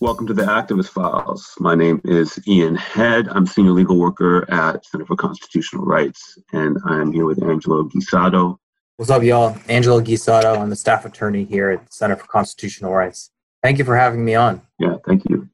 Welcome 0.00 0.28
to 0.28 0.34
the 0.34 0.44
Activist 0.44 0.90
Files. 0.90 1.54
My 1.58 1.74
name 1.74 2.00
is 2.04 2.38
Ian 2.46 2.76
Head. 2.76 3.26
I'm 3.30 3.46
senior 3.48 3.72
legal 3.72 3.98
worker 3.98 4.48
at 4.48 4.86
Center 4.86 5.04
for 5.04 5.16
Constitutional 5.16 5.84
Rights, 5.84 6.38
and 6.52 6.78
I'm 6.84 7.10
here 7.12 7.24
with 7.24 7.42
Angelo 7.42 7.82
Guisado. 7.82 8.58
What's 8.94 9.10
up, 9.10 9.24
y'all? 9.24 9.58
Angelo 9.68 10.00
Guisado. 10.00 10.56
I'm 10.56 10.70
the 10.70 10.76
staff 10.76 11.04
attorney 11.04 11.42
here 11.42 11.70
at 11.70 11.92
Center 11.92 12.14
for 12.14 12.28
Constitutional 12.28 12.92
Rights. 12.92 13.30
Thank 13.60 13.78
you 13.78 13.84
for 13.84 13.96
having 13.96 14.24
me 14.24 14.36
on. 14.36 14.62
Yeah, 14.78 14.98
thank 15.04 15.28
you. 15.28 15.48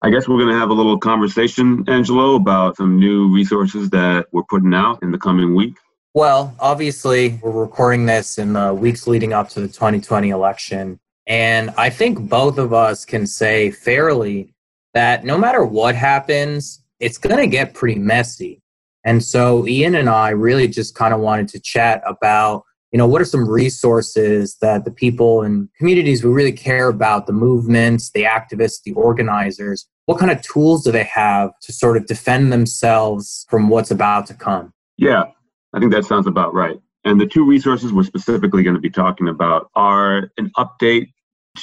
I 0.00 0.08
guess 0.08 0.26
we're 0.26 0.38
going 0.38 0.54
to 0.54 0.58
have 0.58 0.70
a 0.70 0.74
little 0.74 0.98
conversation, 0.98 1.84
Angelo, 1.86 2.36
about 2.36 2.78
some 2.78 2.98
new 2.98 3.34
resources 3.34 3.90
that 3.90 4.28
we're 4.32 4.44
putting 4.44 4.72
out 4.72 5.02
in 5.02 5.12
the 5.12 5.18
coming 5.18 5.54
week. 5.54 5.76
Well, 6.14 6.54
obviously, 6.58 7.38
we're 7.42 7.50
recording 7.50 8.06
this 8.06 8.38
in 8.38 8.54
the 8.54 8.72
weeks 8.72 9.06
leading 9.06 9.34
up 9.34 9.50
to 9.50 9.60
the 9.60 9.68
2020 9.68 10.30
election. 10.30 11.00
And 11.26 11.70
I 11.76 11.90
think 11.90 12.28
both 12.28 12.58
of 12.58 12.72
us 12.72 13.04
can 13.04 13.26
say 13.26 13.70
fairly 13.70 14.54
that 14.92 15.24
no 15.24 15.38
matter 15.38 15.64
what 15.64 15.94
happens, 15.94 16.82
it's 17.00 17.18
going 17.18 17.38
to 17.38 17.46
get 17.46 17.74
pretty 17.74 17.98
messy. 17.98 18.62
And 19.04 19.22
so 19.22 19.66
Ian 19.66 19.94
and 19.94 20.08
I 20.08 20.30
really 20.30 20.68
just 20.68 20.94
kind 20.94 21.12
of 21.12 21.20
wanted 21.20 21.48
to 21.48 21.60
chat 21.60 22.02
about, 22.06 22.62
you 22.92 22.98
know, 22.98 23.06
what 23.06 23.20
are 23.20 23.26
some 23.26 23.48
resources 23.48 24.56
that 24.60 24.84
the 24.84 24.90
people 24.90 25.42
and 25.42 25.68
communities 25.76 26.24
we 26.24 26.30
really 26.30 26.52
care 26.52 26.88
about, 26.88 27.26
the 27.26 27.32
movements, 27.32 28.10
the 28.12 28.22
activists, 28.22 28.82
the 28.84 28.92
organizers, 28.92 29.86
what 30.06 30.18
kind 30.18 30.30
of 30.30 30.40
tools 30.42 30.84
do 30.84 30.92
they 30.92 31.04
have 31.04 31.50
to 31.62 31.72
sort 31.72 31.96
of 31.96 32.06
defend 32.06 32.52
themselves 32.52 33.46
from 33.48 33.68
what's 33.68 33.90
about 33.90 34.26
to 34.26 34.34
come? 34.34 34.72
Yeah, 34.96 35.24
I 35.72 35.80
think 35.80 35.92
that 35.92 36.04
sounds 36.04 36.26
about 36.26 36.54
right. 36.54 36.76
And 37.04 37.20
the 37.20 37.26
two 37.26 37.44
resources 37.44 37.92
we're 37.92 38.04
specifically 38.04 38.62
going 38.62 38.76
to 38.76 38.80
be 38.80 38.90
talking 38.90 39.28
about 39.28 39.70
are 39.74 40.30
an 40.38 40.50
update 40.56 41.12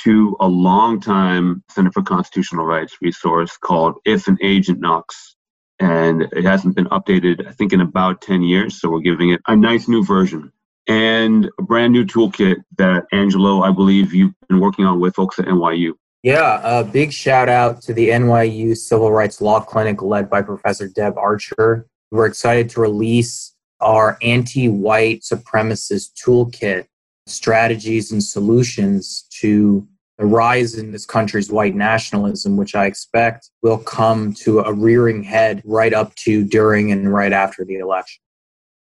to 0.03 0.37
a 0.39 0.47
long-time 0.47 1.63
Center 1.69 1.91
for 1.91 2.03
Constitutional 2.03 2.65
Rights 2.65 2.97
resource 3.01 3.57
called 3.57 3.95
If 4.05 4.27
an 4.27 4.37
Agent 4.41 4.79
Knocks. 4.79 5.35
And 5.79 6.23
it 6.31 6.45
hasn't 6.45 6.75
been 6.75 6.85
updated, 6.85 7.47
I 7.47 7.51
think, 7.53 7.73
in 7.73 7.81
about 7.81 8.21
10 8.21 8.43
years. 8.43 8.79
So 8.79 8.89
we're 8.89 8.99
giving 8.99 9.31
it 9.31 9.41
a 9.47 9.55
nice 9.55 9.87
new 9.87 10.05
version 10.05 10.51
and 10.87 11.49
a 11.59 11.63
brand 11.63 11.93
new 11.93 12.05
toolkit 12.05 12.57
that 12.77 13.05
Angelo, 13.11 13.63
I 13.63 13.71
believe, 13.71 14.13
you've 14.13 14.33
been 14.47 14.59
working 14.59 14.85
on 14.85 14.99
with 14.99 15.15
folks 15.15 15.39
at 15.39 15.45
NYU. 15.45 15.93
Yeah, 16.23 16.61
a 16.63 16.83
big 16.83 17.11
shout 17.11 17.49
out 17.49 17.81
to 17.83 17.93
the 17.93 18.09
NYU 18.09 18.77
Civil 18.77 19.11
Rights 19.11 19.41
Law 19.41 19.59
Clinic 19.59 20.03
led 20.03 20.29
by 20.29 20.43
Professor 20.43 20.87
Deb 20.87 21.17
Archer. 21.17 21.87
We're 22.11 22.27
excited 22.27 22.69
to 22.71 22.81
release 22.81 23.55
our 23.81 24.17
anti 24.21 24.69
white 24.69 25.21
supremacist 25.21 26.11
toolkit 26.23 26.85
strategies 27.27 28.11
and 28.11 28.23
solutions 28.23 29.27
to 29.39 29.87
the 30.17 30.25
rise 30.25 30.75
in 30.75 30.91
this 30.91 31.05
country's 31.05 31.51
white 31.51 31.75
nationalism, 31.75 32.55
which 32.55 32.75
I 32.75 32.85
expect 32.85 33.49
will 33.63 33.79
come 33.79 34.33
to 34.35 34.59
a 34.59 34.71
rearing 34.71 35.23
head 35.23 35.61
right 35.65 35.93
up 35.93 36.13
to, 36.15 36.43
during, 36.43 36.91
and 36.91 37.11
right 37.11 37.33
after 37.33 37.65
the 37.65 37.77
election. 37.77 38.21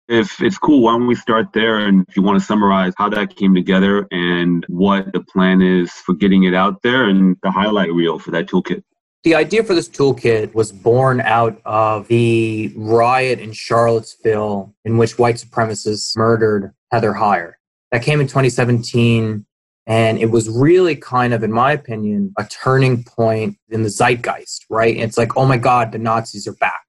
If 0.08 0.42
it's 0.42 0.58
cool, 0.58 0.82
why 0.82 0.92
don't 0.92 1.06
we 1.06 1.14
start 1.14 1.52
there? 1.54 1.78
And 1.78 2.04
if 2.08 2.16
you 2.16 2.22
want 2.22 2.38
to 2.40 2.44
summarize 2.44 2.92
how 2.98 3.08
that 3.10 3.36
came 3.36 3.54
together 3.54 4.06
and 4.10 4.66
what 4.68 5.12
the 5.12 5.20
plan 5.20 5.62
is 5.62 5.92
for 5.92 6.14
getting 6.14 6.42
it 6.44 6.52
out 6.52 6.82
there 6.82 7.04
and 7.04 7.36
the 7.42 7.50
highlight 7.50 7.92
reel 7.92 8.18
for 8.18 8.32
that 8.32 8.46
toolkit. 8.46 8.82
The 9.22 9.34
idea 9.34 9.62
for 9.62 9.74
this 9.74 9.88
toolkit 9.88 10.54
was 10.54 10.72
born 10.72 11.20
out 11.20 11.60
of 11.64 12.08
the 12.08 12.72
riot 12.74 13.38
in 13.38 13.52
Charlottesville 13.52 14.74
in 14.84 14.96
which 14.96 15.18
white 15.18 15.36
supremacists 15.36 16.16
murdered 16.16 16.72
Heather 16.90 17.12
Heyer. 17.12 17.52
That 17.92 18.02
came 18.02 18.20
in 18.20 18.26
2017. 18.26 19.44
And 19.86 20.18
it 20.18 20.30
was 20.30 20.48
really 20.48 20.94
kind 20.94 21.34
of, 21.34 21.42
in 21.42 21.50
my 21.50 21.72
opinion, 21.72 22.32
a 22.38 22.44
turning 22.44 23.02
point 23.02 23.56
in 23.70 23.82
the 23.82 23.88
zeitgeist, 23.88 24.66
right? 24.70 24.96
It's 24.96 25.18
like, 25.18 25.36
oh 25.36 25.46
my 25.46 25.56
God, 25.56 25.90
the 25.90 25.98
Nazis 25.98 26.46
are 26.46 26.54
back. 26.54 26.84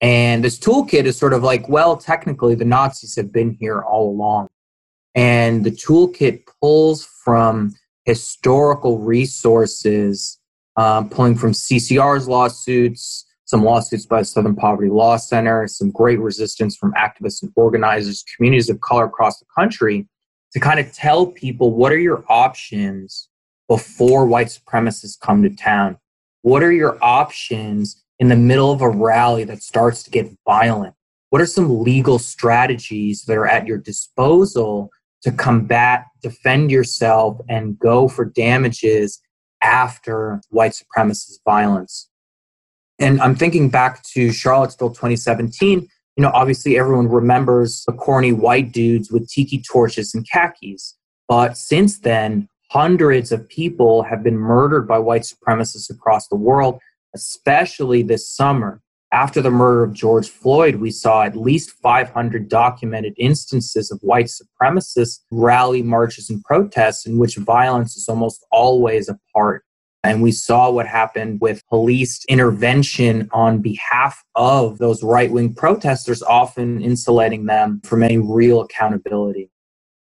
And 0.00 0.42
this 0.42 0.58
toolkit 0.58 1.04
is 1.04 1.18
sort 1.18 1.34
of 1.34 1.42
like, 1.42 1.68
well, 1.68 1.96
technically, 1.96 2.54
the 2.54 2.64
Nazis 2.64 3.14
have 3.16 3.30
been 3.30 3.56
here 3.60 3.82
all 3.82 4.08
along. 4.08 4.48
And 5.14 5.64
the 5.64 5.70
toolkit 5.70 6.44
pulls 6.60 7.04
from 7.04 7.74
historical 8.04 9.00
resources, 9.00 10.38
um, 10.76 11.08
pulling 11.08 11.36
from 11.36 11.52
CCR's 11.52 12.28
lawsuits, 12.28 13.24
some 13.44 13.64
lawsuits 13.64 14.06
by 14.06 14.20
the 14.20 14.24
Southern 14.24 14.56
Poverty 14.56 14.90
Law 14.90 15.16
Center, 15.16 15.66
some 15.68 15.90
great 15.90 16.18
resistance 16.18 16.76
from 16.76 16.92
activists 16.94 17.42
and 17.42 17.52
organizers, 17.56 18.24
communities 18.36 18.68
of 18.68 18.80
color 18.80 19.04
across 19.04 19.38
the 19.38 19.46
country 19.56 20.06
to 20.52 20.60
kind 20.60 20.80
of 20.80 20.92
tell 20.92 21.26
people 21.26 21.74
what 21.74 21.92
are 21.92 21.98
your 21.98 22.24
options 22.28 23.28
before 23.68 24.26
white 24.26 24.48
supremacists 24.48 25.18
come 25.18 25.42
to 25.42 25.50
town? 25.50 25.96
What 26.42 26.62
are 26.62 26.72
your 26.72 27.02
options 27.02 28.02
in 28.18 28.28
the 28.28 28.36
middle 28.36 28.72
of 28.72 28.80
a 28.80 28.88
rally 28.88 29.44
that 29.44 29.62
starts 29.62 30.02
to 30.04 30.10
get 30.10 30.30
violent? 30.44 30.94
What 31.30 31.42
are 31.42 31.46
some 31.46 31.82
legal 31.82 32.18
strategies 32.18 33.24
that 33.24 33.36
are 33.36 33.46
at 33.46 33.66
your 33.66 33.78
disposal 33.78 34.90
to 35.22 35.32
combat, 35.32 36.06
defend 36.22 36.70
yourself, 36.70 37.38
and 37.48 37.78
go 37.78 38.06
for 38.08 38.24
damages 38.24 39.20
after 39.62 40.40
white 40.50 40.72
supremacist 40.72 41.38
violence? 41.44 42.08
And 42.98 43.20
I'm 43.20 43.34
thinking 43.34 43.68
back 43.68 44.02
to 44.14 44.32
Charlottesville 44.32 44.90
2017 44.90 45.88
you 46.16 46.22
know, 46.22 46.30
obviously 46.32 46.78
everyone 46.78 47.08
remembers 47.08 47.84
the 47.86 47.92
corny 47.92 48.32
white 48.32 48.72
dudes 48.72 49.10
with 49.12 49.28
tiki 49.28 49.60
torches 49.60 50.14
and 50.14 50.26
khakis. 50.28 50.96
But 51.28 51.56
since 51.56 51.98
then, 51.98 52.48
hundreds 52.70 53.32
of 53.32 53.48
people 53.48 54.02
have 54.04 54.22
been 54.22 54.38
murdered 54.38 54.88
by 54.88 54.98
white 54.98 55.22
supremacists 55.22 55.90
across 55.90 56.28
the 56.28 56.36
world, 56.36 56.80
especially 57.14 58.02
this 58.02 58.28
summer. 58.28 58.80
After 59.16 59.40
the 59.40 59.50
murder 59.50 59.82
of 59.82 59.94
George 59.94 60.28
Floyd, 60.28 60.74
we 60.74 60.90
saw 60.90 61.22
at 61.22 61.34
least 61.34 61.70
500 61.70 62.50
documented 62.50 63.14
instances 63.16 63.90
of 63.90 63.98
white 64.02 64.26
supremacist 64.26 65.20
rally 65.30 65.82
marches 65.82 66.28
and 66.28 66.44
protests 66.44 67.06
in 67.06 67.16
which 67.16 67.36
violence 67.36 67.96
is 67.96 68.10
almost 68.10 68.44
always 68.52 69.08
a 69.08 69.18
part 69.34 69.64
and 70.04 70.22
we 70.22 70.32
saw 70.32 70.70
what 70.70 70.86
happened 70.86 71.40
with 71.40 71.66
police 71.68 72.26
intervention 72.26 73.30
on 73.32 73.62
behalf 73.62 74.22
of 74.34 74.76
those 74.76 75.02
right 75.02 75.32
wing 75.32 75.54
protesters, 75.54 76.22
often 76.22 76.82
insulating 76.82 77.46
them 77.46 77.80
from 77.84 78.02
any 78.02 78.18
real 78.18 78.60
accountability. 78.60 79.50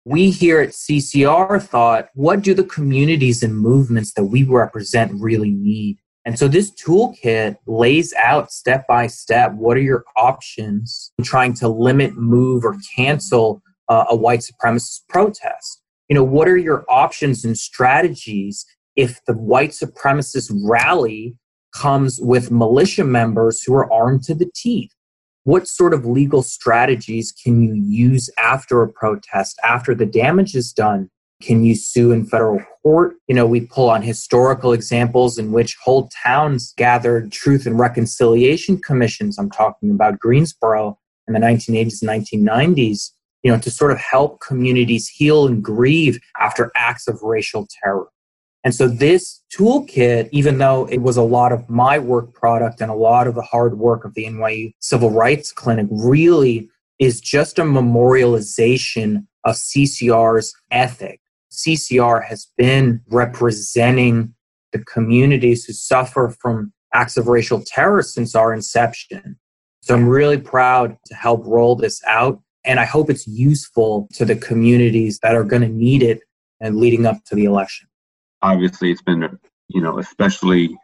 We 0.06 0.30
here 0.30 0.58
at 0.58 0.70
CCR 0.70 1.62
thought, 1.62 2.08
what 2.14 2.40
do 2.40 2.54
the 2.54 2.64
communities 2.64 3.42
and 3.42 3.54
movements 3.54 4.14
that 4.14 4.24
we 4.24 4.42
represent 4.42 5.20
really 5.20 5.50
need? 5.50 5.98
And 6.24 6.38
so 6.38 6.46
this 6.46 6.70
toolkit 6.70 7.56
lays 7.66 8.14
out 8.14 8.52
step 8.52 8.86
by 8.86 9.08
step 9.08 9.52
what 9.54 9.76
are 9.76 9.80
your 9.82 10.04
options 10.16 11.12
in 11.18 11.24
trying 11.24 11.54
to 11.54 11.68
limit, 11.68 12.16
move, 12.16 12.64
or 12.64 12.76
cancel 12.94 13.62
uh, 13.88 14.04
a 14.08 14.16
white 14.16 14.40
supremacist 14.40 15.00
protest. 15.08 15.82
You 16.08 16.14
know, 16.14 16.24
what 16.24 16.48
are 16.48 16.56
your 16.56 16.84
options 16.88 17.44
and 17.44 17.58
strategies 17.58 18.64
if 18.94 19.24
the 19.26 19.34
white 19.34 19.70
supremacist 19.70 20.52
rally 20.64 21.36
comes 21.74 22.20
with 22.20 22.50
militia 22.50 23.04
members 23.04 23.62
who 23.62 23.74
are 23.74 23.92
armed 23.92 24.22
to 24.24 24.34
the 24.34 24.50
teeth? 24.54 24.92
What 25.44 25.66
sort 25.66 25.92
of 25.92 26.06
legal 26.06 26.42
strategies 26.42 27.32
can 27.32 27.62
you 27.62 27.74
use 27.74 28.30
after 28.38 28.82
a 28.82 28.92
protest, 28.92 29.58
after 29.64 29.92
the 29.92 30.06
damage 30.06 30.54
is 30.54 30.72
done? 30.72 31.10
Can 31.42 31.64
you 31.64 31.74
sue 31.74 32.12
in 32.12 32.24
federal 32.24 32.60
court? 32.82 33.16
You 33.26 33.34
know, 33.34 33.46
we 33.46 33.62
pull 33.62 33.90
on 33.90 34.02
historical 34.02 34.72
examples 34.72 35.38
in 35.38 35.52
which 35.52 35.76
whole 35.82 36.08
towns 36.22 36.72
gathered 36.76 37.32
truth 37.32 37.66
and 37.66 37.78
reconciliation 37.78 38.80
commissions. 38.80 39.38
I'm 39.38 39.50
talking 39.50 39.90
about 39.90 40.18
Greensboro 40.18 40.98
in 41.26 41.34
the 41.34 41.40
1980s 41.40 42.02
and 42.02 42.10
1990s, 42.10 43.10
you 43.42 43.50
know, 43.50 43.58
to 43.58 43.70
sort 43.70 43.92
of 43.92 43.98
help 43.98 44.40
communities 44.40 45.08
heal 45.08 45.46
and 45.46 45.62
grieve 45.62 46.20
after 46.40 46.70
acts 46.76 47.08
of 47.08 47.20
racial 47.22 47.66
terror. 47.82 48.06
And 48.64 48.74
so 48.74 48.86
this 48.86 49.42
toolkit, 49.56 50.28
even 50.30 50.58
though 50.58 50.86
it 50.86 50.98
was 50.98 51.16
a 51.16 51.22
lot 51.22 51.50
of 51.50 51.68
my 51.68 51.98
work 51.98 52.32
product 52.32 52.80
and 52.80 52.90
a 52.90 52.94
lot 52.94 53.26
of 53.26 53.34
the 53.34 53.42
hard 53.42 53.78
work 53.78 54.04
of 54.04 54.14
the 54.14 54.24
NYU 54.24 54.72
Civil 54.78 55.10
Rights 55.10 55.50
Clinic, 55.50 55.86
really 55.90 56.68
is 57.00 57.20
just 57.20 57.58
a 57.58 57.62
memorialization 57.62 59.26
of 59.44 59.56
CCR's 59.56 60.54
ethic. 60.70 61.20
CCR 61.52 62.24
has 62.24 62.50
been 62.56 63.00
representing 63.08 64.34
the 64.72 64.80
communities 64.84 65.64
who 65.64 65.72
suffer 65.72 66.34
from 66.40 66.72
acts 66.94 67.16
of 67.16 67.28
racial 67.28 67.62
terror 67.66 68.02
since 68.02 68.34
our 68.34 68.52
inception. 68.52 69.38
So 69.82 69.94
I'm 69.94 70.08
really 70.08 70.38
proud 70.38 70.96
to 71.06 71.14
help 71.14 71.42
roll 71.44 71.76
this 71.76 72.02
out. 72.06 72.40
And 72.64 72.78
I 72.78 72.84
hope 72.84 73.10
it's 73.10 73.26
useful 73.26 74.08
to 74.14 74.24
the 74.24 74.36
communities 74.36 75.18
that 75.22 75.34
are 75.34 75.44
going 75.44 75.62
to 75.62 75.68
need 75.68 76.02
it 76.02 76.20
and 76.60 76.76
leading 76.76 77.06
up 77.06 77.24
to 77.26 77.34
the 77.34 77.44
election 77.44 77.88
obviously 78.42 78.90
it's 78.90 79.02
been 79.02 79.38
you 79.68 79.80
know 79.80 79.98
especially 79.98 80.76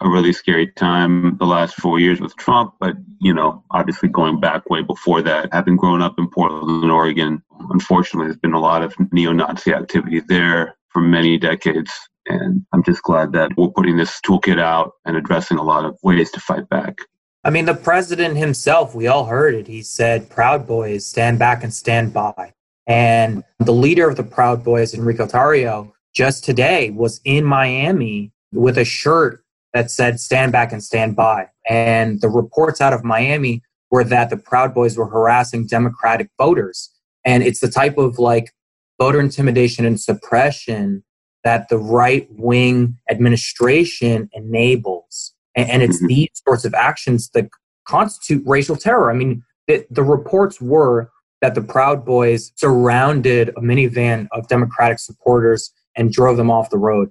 a 0.00 0.08
really 0.08 0.32
scary 0.32 0.66
time 0.72 1.36
the 1.38 1.46
last 1.46 1.74
four 1.76 1.98
years 1.98 2.20
with 2.20 2.36
Trump, 2.36 2.74
but 2.80 2.96
you 3.20 3.32
know, 3.32 3.64
obviously 3.70 4.08
going 4.08 4.40
back 4.40 4.68
way 4.68 4.82
before 4.82 5.22
that, 5.22 5.48
having 5.52 5.76
grown 5.76 6.02
up 6.02 6.18
in 6.18 6.28
Portland, 6.28 6.90
Oregon, 6.90 7.42
unfortunately, 7.70 8.26
there's 8.26 8.38
been 8.38 8.52
a 8.52 8.60
lot 8.60 8.82
of 8.82 8.94
neo-Nazi 9.12 9.72
activity 9.72 10.20
there 10.28 10.76
for 10.88 11.00
many 11.00 11.38
decades, 11.38 11.92
And 12.28 12.66
I'm 12.72 12.82
just 12.82 13.02
glad 13.02 13.32
that 13.32 13.52
we're 13.56 13.68
putting 13.68 13.96
this 13.96 14.20
toolkit 14.20 14.60
out 14.60 14.92
and 15.04 15.16
addressing 15.16 15.58
a 15.58 15.62
lot 15.62 15.84
of 15.84 15.96
ways 16.02 16.30
to 16.32 16.40
fight 16.40 16.68
back. 16.68 16.98
I 17.44 17.50
mean, 17.50 17.64
the 17.64 17.74
president 17.74 18.36
himself, 18.36 18.94
we 18.94 19.06
all 19.06 19.26
heard 19.26 19.54
it. 19.54 19.68
He 19.68 19.82
said, 19.82 20.28
Proud 20.28 20.66
Boys, 20.66 21.06
stand 21.06 21.38
back 21.38 21.62
and 21.62 21.72
stand 21.72 22.12
by. 22.12 22.52
And 22.88 23.44
the 23.58 23.72
leader 23.72 24.08
of 24.08 24.16
the 24.16 24.24
Proud 24.24 24.64
Boys, 24.64 24.94
Enrique 24.94 25.24
Tarrio, 25.24 25.92
just 26.12 26.44
today 26.44 26.90
was 26.90 27.20
in 27.24 27.44
Miami 27.44 28.32
with 28.52 28.78
a 28.78 28.84
shirt 28.84 29.44
that 29.76 29.90
said, 29.90 30.18
stand 30.18 30.52
back 30.52 30.72
and 30.72 30.82
stand 30.82 31.14
by. 31.14 31.46
And 31.68 32.22
the 32.22 32.30
reports 32.30 32.80
out 32.80 32.94
of 32.94 33.04
Miami 33.04 33.62
were 33.90 34.04
that 34.04 34.30
the 34.30 34.38
Proud 34.38 34.72
Boys 34.72 34.96
were 34.96 35.06
harassing 35.06 35.66
Democratic 35.66 36.30
voters. 36.38 36.90
And 37.26 37.42
it's 37.42 37.60
the 37.60 37.68
type 37.68 37.98
of 37.98 38.18
like 38.18 38.54
voter 38.98 39.20
intimidation 39.20 39.84
and 39.84 40.00
suppression 40.00 41.04
that 41.44 41.68
the 41.68 41.76
right 41.76 42.26
wing 42.30 42.96
administration 43.10 44.30
enables. 44.32 45.34
And, 45.54 45.82
it's 45.82 45.98
mm-hmm. 45.98 46.06
these 46.06 46.30
sorts 46.46 46.64
of 46.64 46.72
actions 46.72 47.28
that 47.34 47.50
constitute 47.86 48.42
racial 48.46 48.76
terror. 48.76 49.10
I 49.10 49.14
mean, 49.14 49.42
the, 49.68 49.86
the 49.90 50.02
reports 50.02 50.58
were 50.58 51.10
that 51.42 51.54
the 51.54 51.60
Proud 51.60 52.02
Boys 52.06 52.50
surrounded 52.56 53.50
a 53.50 53.60
minivan 53.60 54.26
of 54.32 54.48
Democratic 54.48 55.00
supporters 55.00 55.70
and 55.94 56.10
drove 56.10 56.38
them 56.38 56.50
off 56.50 56.70
the 56.70 56.78
road. 56.78 57.10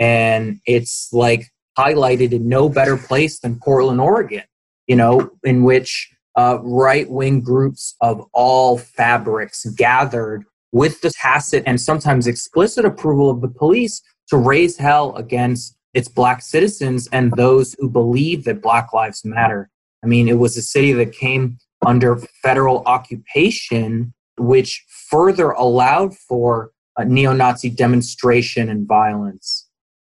And 0.00 0.58
it's 0.66 1.08
like 1.12 1.52
highlighted 1.80 2.32
in 2.32 2.48
no 2.48 2.68
better 2.68 2.96
place 2.96 3.40
than 3.40 3.58
Portland, 3.58 4.00
Oregon, 4.00 4.42
you 4.86 4.96
know, 4.96 5.30
in 5.44 5.62
which 5.62 5.90
uh, 6.36 6.58
right 6.62 7.08
wing 7.10 7.40
groups 7.40 7.96
of 8.00 8.24
all 8.32 8.78
fabrics 8.78 9.64
gathered 9.76 10.44
with 10.72 11.00
the 11.00 11.10
tacit 11.10 11.62
and 11.66 11.80
sometimes 11.80 12.26
explicit 12.26 12.84
approval 12.84 13.30
of 13.30 13.40
the 13.40 13.48
police 13.48 14.02
to 14.28 14.36
raise 14.36 14.76
hell 14.76 15.14
against 15.16 15.76
its 15.94 16.08
black 16.08 16.40
citizens 16.42 17.08
and 17.12 17.32
those 17.32 17.74
who 17.78 17.90
believe 17.90 18.44
that 18.44 18.62
black 18.62 18.92
lives 18.92 19.24
matter. 19.24 19.68
I 20.04 20.06
mean, 20.06 20.28
it 20.28 20.38
was 20.38 20.56
a 20.56 20.62
city 20.62 20.92
that 20.92 21.12
came 21.12 21.58
under 21.84 22.16
federal 22.42 22.82
occupation, 22.86 24.14
which 24.38 24.84
further 25.08 25.50
allowed 25.50 26.16
for 26.16 26.70
neo 27.04 27.32
Nazi 27.32 27.70
demonstration 27.70 28.68
and 28.68 28.86
violence. 28.86 29.69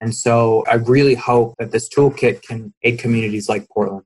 And 0.03 0.15
so 0.15 0.65
I 0.69 0.75
really 0.75 1.15
hope 1.15 1.55
that 1.59 1.71
this 1.71 1.89
toolkit 1.89 2.43
can 2.43 2.75
aid 2.83 2.99
communities 2.99 3.49
like 3.49 3.67
Portland. 3.69 4.03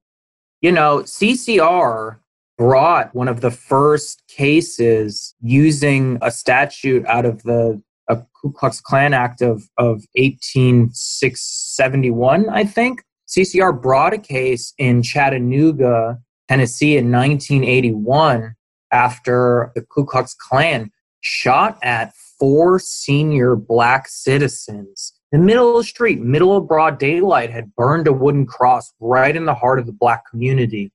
You 0.60 0.70
know, 0.70 0.98
CCR 0.98 2.19
brought 2.58 3.14
one 3.14 3.28
of 3.28 3.40
the 3.40 3.50
first 3.50 4.22
cases 4.28 5.34
using 5.40 6.19
a 6.20 6.31
statute 6.31 7.06
out 7.06 7.25
of 7.25 7.43
the 7.44 7.82
a 8.08 8.22
Ku 8.40 8.52
Klux 8.52 8.81
Klan 8.81 9.12
Act 9.14 9.40
of, 9.40 9.69
of 9.78 10.04
18671, 10.14 12.48
I 12.50 12.64
think. 12.64 13.02
CCR 13.26 13.82
brought 13.82 14.12
a 14.12 14.19
case 14.19 14.72
in 14.78 15.02
Chattanooga, 15.02 16.20
Tennessee 16.48 16.96
in 16.96 17.10
1981 17.10 18.54
after 18.93 19.72
the 19.75 19.82
Ku 19.82 20.04
Klux 20.04 20.32
Klan 20.34 20.93
shot 21.20 21.78
at 21.82 22.14
four 22.38 22.78
senior 22.78 23.56
black 23.56 24.06
citizens. 24.08 25.15
The 25.32 25.38
middle 25.38 25.70
of 25.70 25.82
the 25.82 25.88
street, 25.88 26.20
middle 26.20 26.56
of 26.56 26.69
broad 26.69 26.99
daylight, 26.99 27.50
had 27.50 27.75
burned 27.75 28.06
a 28.06 28.12
wooden 28.12 28.46
cross 28.46 28.93
right 29.00 29.34
in 29.34 29.44
the 29.44 29.55
heart 29.55 29.78
of 29.78 29.87
the 29.87 29.93
black 29.93 30.23
community. 30.31 30.93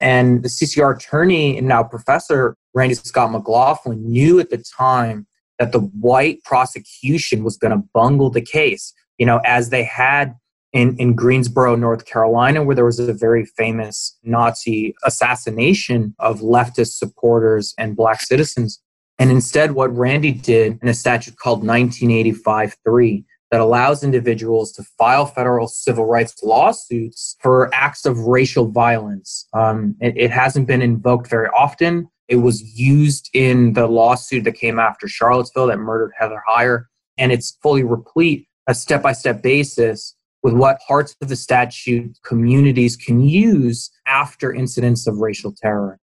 And 0.00 0.42
the 0.42 0.48
CCR 0.48 0.96
attorney 0.96 1.58
and 1.58 1.66
now 1.66 1.82
professor, 1.82 2.56
Randy 2.74 2.94
Scott 2.94 3.32
McLaughlin, 3.32 4.10
knew 4.10 4.38
at 4.40 4.50
the 4.50 4.58
time 4.76 5.26
that 5.58 5.72
the 5.72 5.80
white 5.80 6.42
prosecution 6.44 7.44
was 7.44 7.56
going 7.56 7.70
to 7.70 7.88
bungle 7.92 8.30
the 8.30 8.40
case, 8.40 8.92
you 9.18 9.26
know, 9.26 9.40
as 9.44 9.70
they 9.70 9.84
had 9.84 10.34
in, 10.72 10.96
in 10.96 11.14
Greensboro, 11.14 11.76
North 11.76 12.06
Carolina, 12.06 12.62
where 12.62 12.74
there 12.74 12.84
was 12.84 12.98
a 12.98 13.12
very 13.12 13.44
famous 13.44 14.16
Nazi 14.22 14.94
assassination 15.04 16.14
of 16.18 16.40
leftist 16.40 16.98
supporters 16.98 17.74
and 17.78 17.96
black 17.96 18.22
citizens. 18.22 18.80
And 19.18 19.30
instead, 19.30 19.72
what 19.72 19.94
Randy 19.96 20.32
did 20.32 20.78
in 20.82 20.88
a 20.88 20.94
statute 20.94 21.36
called 21.36 21.58
1985 21.58 22.76
3 22.84 23.24
that 23.52 23.60
allows 23.60 24.02
individuals 24.02 24.72
to 24.72 24.82
file 24.96 25.26
federal 25.26 25.68
civil 25.68 26.06
rights 26.06 26.42
lawsuits 26.42 27.36
for 27.40 27.72
acts 27.74 28.06
of 28.06 28.18
racial 28.20 28.66
violence. 28.66 29.46
Um, 29.52 29.94
it, 30.00 30.16
it, 30.16 30.30
hasn't 30.30 30.66
been 30.66 30.80
invoked 30.80 31.28
very 31.28 31.48
often. 31.48 32.08
It 32.28 32.36
was 32.36 32.62
used 32.62 33.28
in 33.34 33.74
the 33.74 33.86
lawsuit 33.86 34.44
that 34.44 34.52
came 34.52 34.78
after 34.78 35.06
Charlottesville 35.06 35.66
that 35.66 35.76
murdered 35.76 36.12
Heather 36.18 36.42
Heyer, 36.48 36.86
and 37.18 37.30
it's 37.30 37.58
fully 37.62 37.84
replete, 37.84 38.48
a 38.68 38.74
step 38.74 39.02
by 39.02 39.12
step 39.12 39.42
basis 39.42 40.16
with 40.42 40.54
what 40.54 40.80
parts 40.88 41.14
of 41.20 41.28
the 41.28 41.36
statute 41.36 42.18
communities 42.24 42.96
can 42.96 43.20
use 43.20 43.90
after 44.06 44.54
incidents 44.54 45.06
of 45.06 45.18
racial 45.18 45.52
terror. 45.52 45.98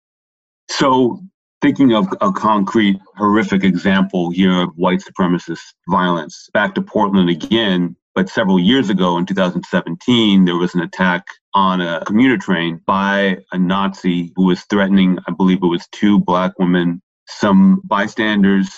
So, 0.71 1.21
thinking 1.65 1.95
of 1.95 2.07
a 2.21 2.31
concrete, 2.31 3.01
horrific 3.17 3.65
example 3.65 4.29
here 4.29 4.65
of 4.65 4.69
white 4.77 5.01
supremacist 5.01 5.63
violence. 5.89 6.51
Back 6.53 6.75
to 6.75 6.83
Portland 6.83 7.31
again, 7.31 7.97
but 8.15 8.29
several 8.29 8.59
years 8.61 8.91
ago 8.91 9.17
in 9.17 9.25
2017, 9.25 10.45
there 10.45 10.57
was 10.57 10.75
an 10.75 10.83
attack 10.83 11.25
on 11.55 11.81
a 11.81 12.05
commuter 12.05 12.37
train 12.37 12.83
by 12.85 13.39
a 13.51 13.57
Nazi 13.59 14.31
who 14.37 14.45
was 14.45 14.63
threatening, 14.65 15.19
I 15.27 15.33
believe 15.33 15.63
it 15.63 15.67
was 15.67 15.89
two 15.91 16.19
black 16.19 16.53
women. 16.59 17.01
Some 17.29 17.81
bystanders 17.85 18.69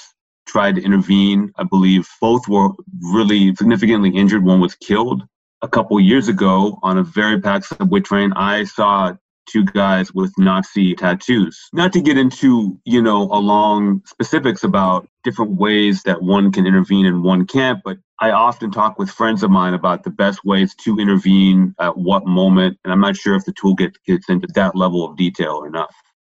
tried 0.46 0.76
to 0.76 0.84
intervene. 0.84 1.50
I 1.56 1.64
believe 1.64 2.08
both 2.20 2.46
were 2.46 2.68
really 3.02 3.52
significantly 3.56 4.10
injured. 4.10 4.44
One 4.44 4.60
was 4.60 4.76
killed. 4.76 5.24
A 5.60 5.66
couple 5.66 5.98
years 5.98 6.28
ago 6.28 6.78
on 6.84 6.98
a 6.98 7.02
very 7.02 7.40
packed 7.40 7.64
subway 7.64 7.98
train, 7.98 8.32
I 8.34 8.62
saw 8.62 9.16
two 9.46 9.64
guys 9.64 10.12
with 10.12 10.32
Nazi 10.38 10.94
tattoos. 10.94 11.68
Not 11.72 11.92
to 11.94 12.00
get 12.00 12.18
into, 12.18 12.78
you 12.84 13.02
know, 13.02 13.22
a 13.24 13.38
long 13.38 14.02
specifics 14.06 14.64
about 14.64 15.08
different 15.24 15.52
ways 15.52 16.02
that 16.04 16.22
one 16.22 16.52
can 16.52 16.66
intervene 16.66 17.06
in 17.06 17.22
one 17.22 17.46
can't, 17.46 17.80
but 17.84 17.98
I 18.20 18.30
often 18.30 18.70
talk 18.70 18.98
with 18.98 19.10
friends 19.10 19.42
of 19.42 19.50
mine 19.50 19.74
about 19.74 20.04
the 20.04 20.10
best 20.10 20.44
ways 20.44 20.74
to 20.76 20.98
intervene 20.98 21.74
at 21.78 21.96
what 21.96 22.26
moment. 22.26 22.78
And 22.84 22.92
I'm 22.92 23.00
not 23.00 23.16
sure 23.16 23.34
if 23.34 23.44
the 23.44 23.52
toolkit 23.52 23.94
gets 24.06 24.28
into 24.28 24.48
that 24.54 24.74
level 24.74 25.04
of 25.04 25.16
detail 25.16 25.52
or 25.52 25.70
not. 25.70 25.90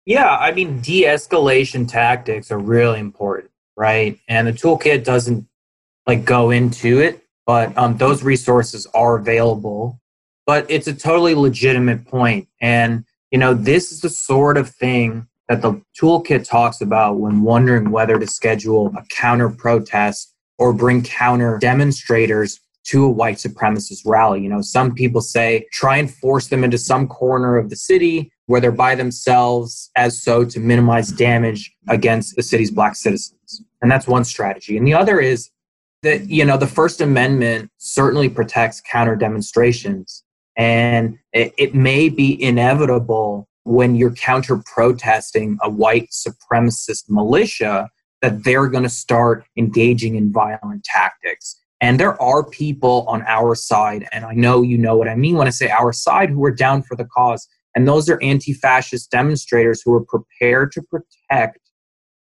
Yeah, 0.05 0.37
I 0.37 0.51
mean, 0.51 0.81
de 0.81 1.03
escalation 1.03 1.87
tactics 1.87 2.51
are 2.51 2.59
really 2.59 2.99
important, 2.99 3.51
right? 3.77 4.19
And 4.27 4.47
the 4.47 4.53
toolkit 4.53 5.03
doesn't 5.03 5.47
like 6.07 6.25
go 6.25 6.49
into 6.49 6.99
it, 6.99 7.23
but 7.45 7.77
um, 7.77 7.97
those 7.97 8.23
resources 8.23 8.87
are 8.93 9.17
available 9.17 9.99
but 10.49 10.65
it's 10.67 10.87
a 10.87 10.93
totally 10.95 11.35
legitimate 11.35 12.07
point. 12.07 12.47
And, 12.59 13.05
you 13.31 13.37
know, 13.37 13.53
this 13.53 13.91
is 13.91 14.01
the 14.01 14.09
sort 14.09 14.57
of 14.57 14.69
thing 14.69 15.27
that 15.47 15.61
the 15.61 15.81
toolkit 15.99 16.47
talks 16.47 16.81
about 16.81 17.19
when 17.19 17.41
wondering 17.41 17.91
whether 17.91 18.19
to 18.19 18.27
schedule 18.27 18.93
a 18.95 19.03
counter 19.09 19.49
protest 19.49 20.33
or 20.57 20.73
bring 20.73 21.01
counter 21.01 21.57
demonstrators 21.59 22.59
to 22.85 23.05
a 23.05 23.09
white 23.09 23.35
supremacist 23.35 24.01
rally. 24.05 24.41
You 24.41 24.49
know, 24.49 24.61
some 24.61 24.93
people 24.93 25.21
say 25.21 25.65
try 25.71 25.97
and 25.97 26.11
force 26.11 26.47
them 26.47 26.63
into 26.63 26.77
some 26.77 27.07
corner 27.07 27.57
of 27.57 27.69
the 27.69 27.75
city 27.75 28.31
where 28.47 28.59
they're 28.59 28.71
by 28.71 28.95
themselves 28.95 29.91
as 29.95 30.21
so 30.21 30.43
to 30.43 30.59
minimize 30.59 31.11
damage 31.11 31.71
against 31.87 32.35
the 32.35 32.43
city's 32.43 32.71
black 32.71 32.95
citizens. 32.95 33.63
And 33.81 33.91
that's 33.91 34.07
one 34.07 34.23
strategy. 34.23 34.75
And 34.77 34.87
the 34.87 34.93
other 34.93 35.19
is 35.19 35.51
that, 36.01 36.27
you 36.27 36.45
know, 36.45 36.57
the 36.57 36.67
First 36.67 37.01
Amendment 37.01 37.69
certainly 37.77 38.29
protects 38.29 38.81
counter 38.81 39.15
demonstrations. 39.15 40.23
And 40.59 41.17
it, 41.31 41.53
it 41.57 41.73
may 41.73 42.09
be 42.09 42.41
inevitable 42.41 43.47
when 43.63 43.95
you're 43.95 44.13
counter 44.13 44.61
protesting 44.65 45.57
a 45.63 45.69
white 45.69 46.09
supremacist 46.09 47.05
militia 47.07 47.89
that 48.21 48.43
they're 48.43 48.67
going 48.67 48.83
to 48.83 48.89
start 48.89 49.45
engaging 49.55 50.15
in 50.15 50.33
violent 50.33 50.83
tactics. 50.83 51.55
And 51.79 51.97
there 51.97 52.21
are 52.21 52.43
people 52.43 53.05
on 53.07 53.23
our 53.25 53.55
side, 53.55 54.05
and 54.11 54.25
I 54.25 54.33
know 54.33 54.61
you 54.61 54.77
know 54.77 54.97
what 54.97 55.07
I 55.07 55.15
mean 55.15 55.37
when 55.37 55.47
I 55.47 55.51
say 55.51 55.69
our 55.69 55.93
side, 55.93 56.29
who 56.29 56.43
are 56.43 56.51
down 56.51 56.83
for 56.83 56.97
the 56.97 57.05
cause. 57.05 57.47
And 57.73 57.87
those 57.87 58.09
are 58.09 58.21
anti 58.21 58.51
fascist 58.51 59.11
demonstrators 59.11 59.81
who 59.81 59.93
are 59.93 60.03
prepared 60.03 60.73
to 60.73 60.81
protect 60.81 61.59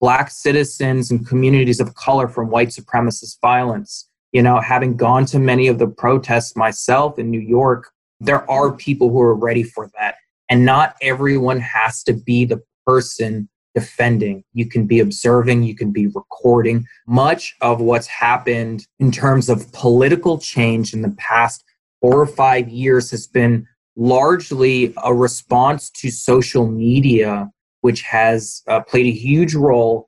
Black 0.01 0.29
citizens 0.31 1.11
and 1.11 1.25
communities 1.25 1.79
of 1.79 1.95
color 1.95 2.27
from 2.27 2.49
white 2.49 2.69
supremacist 2.69 3.37
violence. 3.41 4.09
You 4.33 4.43
know, 4.43 4.59
having 4.59 4.97
gone 4.97 5.25
to 5.27 5.39
many 5.39 5.69
of 5.69 5.79
the 5.79 5.87
protests 5.87 6.57
myself 6.57 7.17
in 7.17 7.31
New 7.31 7.39
York, 7.39 7.89
there 8.19 8.49
are 8.49 8.71
people 8.71 9.09
who 9.09 9.21
are 9.21 9.35
ready 9.35 9.63
for 9.63 9.89
that. 9.99 10.15
And 10.49 10.65
not 10.65 10.95
everyone 11.01 11.59
has 11.59 12.03
to 12.03 12.13
be 12.13 12.45
the 12.45 12.61
person 12.85 13.49
defending. 13.75 14.43
You 14.53 14.67
can 14.67 14.87
be 14.87 14.99
observing, 14.99 15.63
you 15.63 15.75
can 15.75 15.91
be 15.91 16.07
recording. 16.07 16.85
Much 17.05 17.55
of 17.61 17.79
what's 17.79 18.07
happened 18.07 18.87
in 18.99 19.11
terms 19.11 19.49
of 19.49 19.71
political 19.71 20.39
change 20.39 20.93
in 20.93 21.01
the 21.01 21.13
past 21.17 21.63
four 22.01 22.19
or 22.19 22.25
five 22.25 22.69
years 22.69 23.11
has 23.11 23.27
been 23.27 23.67
largely 23.95 24.93
a 25.03 25.13
response 25.13 25.89
to 25.89 26.09
social 26.09 26.67
media, 26.67 27.49
which 27.81 28.01
has 28.01 28.63
uh, 28.67 28.79
played 28.81 29.05
a 29.05 29.11
huge 29.11 29.53
role 29.53 30.07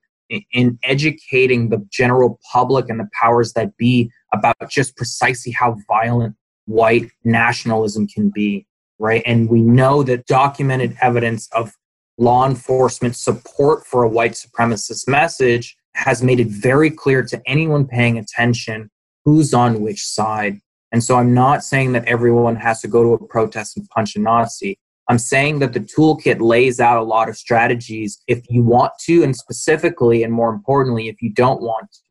in 0.52 0.78
educating 0.84 1.70
the 1.70 1.86
general 1.92 2.40
public 2.52 2.90
and 2.90 3.00
the 3.00 3.10
powers 3.20 3.54
that 3.54 3.76
be 3.78 4.12
about 4.34 4.56
just 4.70 4.96
precisely 4.96 5.52
how 5.52 5.76
violent 5.88 6.36
white 6.70 7.10
nationalism 7.24 8.08
can 8.08 8.30
be, 8.30 8.66
right? 9.00 9.24
And 9.26 9.50
we 9.50 9.62
know 9.62 10.04
that 10.04 10.28
documented 10.28 10.96
evidence 11.02 11.50
of 11.52 11.74
law 12.20 12.46
enforcement 12.46 13.16
support 13.16 13.88
for 13.88 14.04
a 14.04 14.10
white 14.10 14.34
supremacist 14.34 15.08
message 15.08 15.76
has 15.96 16.22
made 16.22 16.40
it 16.40 16.48
very 16.48 16.92
clear 16.92 17.24
to 17.24 17.42
anyone 17.48 17.88
paying 17.88 18.20
attention 18.20 18.90
who's 19.26 19.54
on 19.54 19.82
which 19.82 20.06
side. 20.06 20.60
And 20.92 21.04
so 21.04 21.16
I'm 21.16 21.34
not 21.34 21.64
saying 21.64 21.94
that 21.94 22.06
everyone 22.06 22.56
has 22.58 22.82
to 22.82 22.88
go 22.88 23.04
to 23.04 23.24
a 23.24 23.28
protest 23.28 23.76
and 23.76 23.90
punch 23.90 24.16
a 24.16 24.20
Nazi. 24.20 24.78
I'm 25.08 25.20
saying 25.20 25.60
that 25.60 25.74
the 25.74 25.80
toolkit 25.80 26.40
lays 26.40 26.80
out 26.80 27.00
a 27.00 27.04
lot 27.04 27.30
of 27.30 27.36
strategies 27.36 28.22
if 28.28 28.44
you 28.48 28.62
want 28.62 28.94
to, 29.06 29.24
and 29.24 29.36
specifically, 29.36 30.24
and 30.24 30.32
more 30.32 30.52
importantly, 30.52 31.08
if 31.08 31.20
you 31.20 31.34
don't 31.34 31.62
want 31.62 31.92
to. 31.92 32.09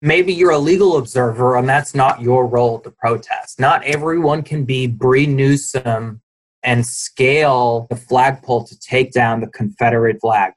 Maybe 0.00 0.32
you're 0.32 0.52
a 0.52 0.58
legal 0.58 0.96
observer 0.96 1.56
and 1.56 1.68
that's 1.68 1.94
not 1.94 2.22
your 2.22 2.46
role 2.46 2.78
to 2.80 2.90
protest. 2.90 3.58
Not 3.58 3.82
everyone 3.84 4.42
can 4.42 4.64
be 4.64 4.86
Bree 4.86 5.26
Newsom 5.26 6.20
and 6.62 6.86
scale 6.86 7.86
the 7.90 7.96
flagpole 7.96 8.64
to 8.64 8.78
take 8.78 9.12
down 9.12 9.40
the 9.40 9.48
Confederate 9.48 10.20
flag. 10.20 10.52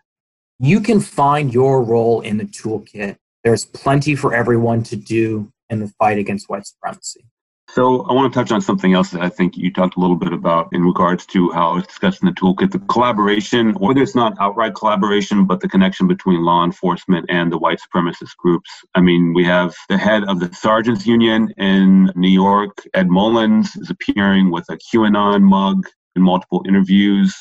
You 0.60 0.80
can 0.80 1.00
find 1.00 1.52
your 1.54 1.82
role 1.82 2.22
in 2.22 2.38
the 2.38 2.46
toolkit. 2.46 3.18
There's 3.44 3.66
plenty 3.66 4.16
for 4.16 4.36
everyone 4.36 4.84
to 4.84 4.96
do 4.96 5.52
in 5.72 5.80
the 5.80 5.88
fight 5.88 6.20
against 6.20 6.50
white 6.50 6.68
supremacy. 6.68 7.26
So 7.74 8.02
I 8.02 8.12
want 8.12 8.34
to 8.34 8.38
touch 8.38 8.52
on 8.52 8.60
something 8.60 8.94
else 8.94 9.12
that 9.12 9.22
I 9.22 9.30
think 9.30 9.56
you 9.56 9.72
talked 9.72 9.96
a 9.96 10.02
little 10.02 10.18
bit 10.18 10.34
about 10.34 10.68
in 10.74 10.84
regards 10.84 11.26
to 11.28 11.52
how 11.52 11.78
it's 11.78 11.88
discussed 11.88 12.22
in 12.22 12.26
the 12.26 12.34
toolkit, 12.34 12.72
the 12.72 12.80
collaboration, 12.80 13.72
whether 13.76 14.02
it's 14.02 14.14
not 14.14 14.36
outright 14.42 14.76
collaboration, 14.76 15.46
but 15.46 15.62
the 15.62 15.70
connection 15.70 16.06
between 16.06 16.44
law 16.44 16.66
enforcement 16.66 17.28
and 17.30 17.50
the 17.50 17.58
white 17.58 17.80
supremacist 17.80 18.36
groups. 18.36 18.70
I 18.94 19.00
mean, 19.00 19.34
we 19.34 19.46
have 19.46 19.74
the 19.88 19.98
head 19.98 20.26
of 20.26 20.42
the 20.42 20.54
Sergeants 20.54 21.08
Union 21.08 21.54
in 21.56 22.12
New 22.14 22.28
York, 22.30 22.86
Ed 22.94 23.08
Mullins, 23.08 23.74
is 23.78 23.90
appearing 23.90 24.52
with 24.52 24.66
a 24.70 24.78
QAnon 24.78 25.42
mug 25.42 25.86
in 26.18 26.24
multiple 26.24 26.66
interviews, 26.68 27.34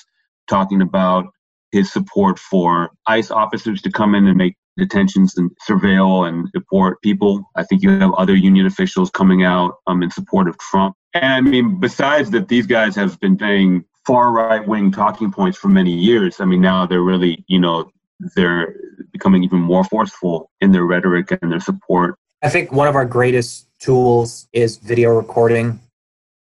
talking 0.47 0.81
about 0.81 1.27
his 1.73 1.93
support 1.93 2.39
for 2.39 2.91
ICE 3.09 3.33
officers 3.33 3.83
to 3.83 3.91
come 3.91 4.15
in 4.15 4.29
and 4.29 4.37
make 4.37 4.55
detentions 4.81 5.37
and 5.37 5.51
surveil 5.69 6.29
and 6.29 6.51
deport 6.53 7.01
people. 7.03 7.45
I 7.55 7.63
think 7.63 7.83
you 7.83 7.91
have 7.91 8.13
other 8.15 8.35
union 8.35 8.67
officials 8.67 9.11
coming 9.11 9.45
out 9.45 9.77
um, 9.87 10.03
in 10.03 10.11
support 10.11 10.49
of 10.49 10.59
Trump. 10.59 10.97
And 11.15 11.25
I 11.25 11.41
mean, 11.41 11.79
besides 11.79 12.31
that, 12.31 12.49
these 12.49 12.67
guys 12.67 12.97
have 12.97 13.21
been 13.21 13.39
saying 13.39 13.85
far 14.07 14.33
right 14.33 14.67
wing 14.67 14.91
talking 14.91 15.31
points 15.31 15.59
for 15.59 15.69
many 15.69 15.93
years. 15.93 16.41
I 16.41 16.45
mean, 16.47 16.61
now 16.61 16.87
they're 16.87 17.03
really, 17.03 17.45
you 17.47 17.61
know, 17.61 17.91
they're 18.35 18.75
becoming 19.13 19.45
even 19.45 19.61
more 19.61 19.85
forceful 19.85 20.51
in 20.61 20.73
their 20.73 20.85
rhetoric 20.85 21.31
and 21.41 21.53
their 21.53 21.61
support. 21.61 22.17
I 22.43 22.49
think 22.49 22.73
one 22.73 22.89
of 22.89 22.97
our 22.97 23.05
greatest 23.05 23.69
tools 23.79 24.49
is 24.53 24.79
video 24.79 25.11
recording. 25.11 25.79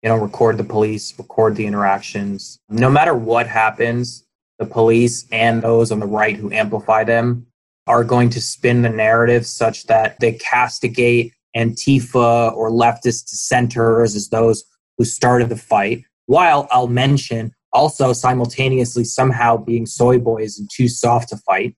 You 0.04 0.10
know, 0.10 0.18
record 0.18 0.58
the 0.58 0.64
police, 0.64 1.18
record 1.18 1.56
the 1.56 1.66
interactions. 1.66 2.60
No 2.70 2.90
matter 2.90 3.16
what 3.16 3.48
happens, 3.48 4.26
the 4.60 4.66
police 4.66 5.26
and 5.32 5.62
those 5.62 5.92
on 5.92 6.00
the 6.00 6.06
right 6.06 6.36
who 6.36 6.52
amplify 6.52 7.04
them 7.04 7.48
are 7.88 8.04
going 8.04 8.30
to 8.32 8.42
spin 8.42 8.82
the 8.82 8.90
narrative 8.90 9.46
such 9.46 9.86
that 9.88 10.20
they 10.20 10.34
castigate 10.34 11.34
Antifa 11.56 12.54
or 12.54 12.70
leftist 12.70 13.30
dissenters 13.30 14.16
as 14.16 14.30
those 14.30 14.64
who 14.98 15.06
started 15.06 15.50
the 15.50 15.56
fight, 15.56 16.04
while 16.26 16.68
I'll 16.72 16.88
mention 16.88 17.54
also 17.72 18.14
simultaneously 18.14 19.04
somehow 19.04 19.58
being 19.58 19.86
soy 19.86 20.18
boys 20.18 20.58
and 20.58 20.70
too 20.72 20.88
soft 20.88 21.30
to 21.30 21.38
fight. 21.38 21.76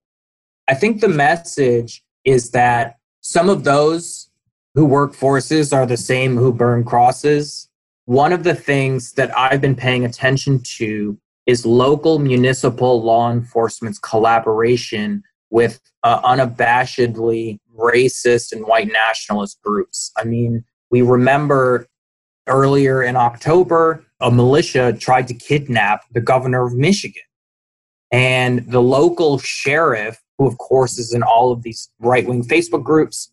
I 0.68 0.76
think 0.76 1.02
the 1.02 1.10
message 1.10 2.04
is 2.24 2.52
that 2.52 2.98
some 3.22 3.50
of 3.50 3.64
those 3.64 4.30
who 4.76 4.86
work 4.86 5.14
forces 5.14 5.74
are 5.74 5.86
the 5.86 5.98
same 5.98 6.38
who 6.38 6.54
burn 6.54 6.84
crosses. 6.84 7.68
One 8.06 8.32
of 8.32 8.44
the 8.44 8.56
things 8.56 9.14
that 9.14 9.36
I've 9.38 9.60
been 9.60 9.76
paying 9.76 10.06
attention 10.06 10.62
to 10.78 11.18
is 11.48 11.66
local 11.66 12.20
municipal 12.20 13.02
law 13.02 13.32
enforcement's 13.32 13.98
collaboration 13.98 15.24
with 15.50 15.80
uh, 16.04 16.22
unabashedly 16.22 17.60
racist 17.78 18.52
and 18.52 18.66
white 18.66 18.92
nationalist 18.92 19.60
groups. 19.62 20.12
I 20.18 20.24
mean, 20.24 20.64
we 20.92 21.02
remember 21.02 21.88
earlier 22.48 23.04
in 23.04 23.16
October, 23.16 24.04
a 24.20 24.32
militia 24.32 24.94
tried 25.00 25.28
to 25.28 25.34
kidnap 25.34 26.02
the 26.12 26.22
governor 26.22 26.66
of 26.66 26.76
Michigan. 26.76 27.22
And 28.12 28.70
the 28.72 28.82
local 28.82 29.38
sheriff, 29.38 30.18
who 30.38 30.48
of 30.48 30.58
course 30.58 30.98
is 30.98 31.14
in 31.14 31.24
all 31.24 31.52
of 31.52 31.64
these 31.64 31.90
right 32.00 32.26
wing 32.26 32.44
Facebook 32.44 32.84
groups, 32.84 33.32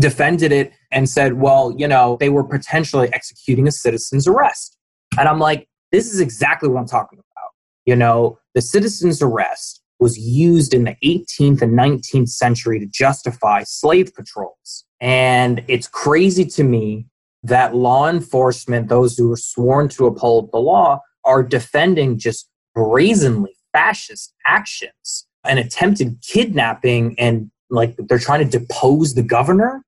defended 0.00 0.50
it 0.50 0.72
and 0.90 1.08
said, 1.08 1.34
well, 1.34 1.74
you 1.76 1.86
know, 1.86 2.16
they 2.18 2.30
were 2.30 2.42
potentially 2.42 3.12
executing 3.12 3.68
a 3.68 3.72
citizen's 3.72 4.26
arrest. 4.26 4.76
And 5.18 5.28
I'm 5.28 5.38
like, 5.38 5.68
this 5.92 6.12
is 6.12 6.20
exactly 6.20 6.68
what 6.68 6.80
I'm 6.80 6.86
talking 6.86 7.18
about. 7.18 7.50
You 7.84 7.96
know, 7.96 8.38
the 8.54 8.62
citizen's 8.62 9.22
arrest 9.22 9.82
was 10.04 10.18
used 10.18 10.74
in 10.74 10.84
the 10.84 10.94
18th 11.02 11.62
and 11.62 11.72
19th 11.72 12.28
century 12.28 12.78
to 12.78 12.84
justify 12.84 13.62
slave 13.62 14.14
patrols. 14.14 14.84
And 15.00 15.64
it's 15.66 15.88
crazy 15.88 16.44
to 16.56 16.62
me 16.62 17.06
that 17.42 17.74
law 17.74 18.10
enforcement, 18.10 18.90
those 18.90 19.16
who 19.16 19.32
are 19.32 19.38
sworn 19.38 19.88
to 19.88 20.04
uphold 20.04 20.52
the 20.52 20.58
law, 20.58 21.00
are 21.24 21.42
defending 21.42 22.18
just 22.18 22.50
brazenly 22.74 23.56
fascist 23.72 24.34
actions 24.46 25.26
and 25.42 25.58
attempted 25.58 26.18
kidnapping 26.20 27.18
and 27.18 27.50
like 27.70 27.96
they're 27.96 28.18
trying 28.18 28.46
to 28.46 28.58
depose 28.58 29.14
the 29.14 29.22
governor. 29.22 29.82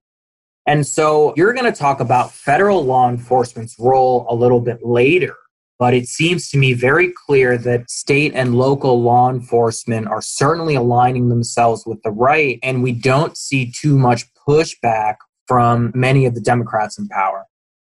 And 0.64 0.86
so 0.86 1.34
you're 1.36 1.52
going 1.52 1.70
to 1.70 1.78
talk 1.78 2.00
about 2.00 2.32
federal 2.32 2.82
law 2.82 3.10
enforcement's 3.10 3.76
role 3.78 4.24
a 4.30 4.34
little 4.34 4.60
bit 4.60 4.78
later. 4.82 5.36
But 5.78 5.92
it 5.92 6.06
seems 6.06 6.48
to 6.50 6.58
me 6.58 6.72
very 6.72 7.12
clear 7.26 7.58
that 7.58 7.90
state 7.90 8.32
and 8.34 8.54
local 8.54 9.02
law 9.02 9.28
enforcement 9.30 10.06
are 10.06 10.22
certainly 10.22 10.74
aligning 10.74 11.28
themselves 11.28 11.84
with 11.86 12.02
the 12.02 12.10
right, 12.10 12.58
and 12.62 12.82
we 12.82 12.92
don't 12.92 13.36
see 13.36 13.70
too 13.70 13.98
much 13.98 14.24
pushback 14.48 15.16
from 15.46 15.92
many 15.94 16.24
of 16.26 16.34
the 16.34 16.40
Democrats 16.40 16.98
in 16.98 17.08
power. 17.08 17.44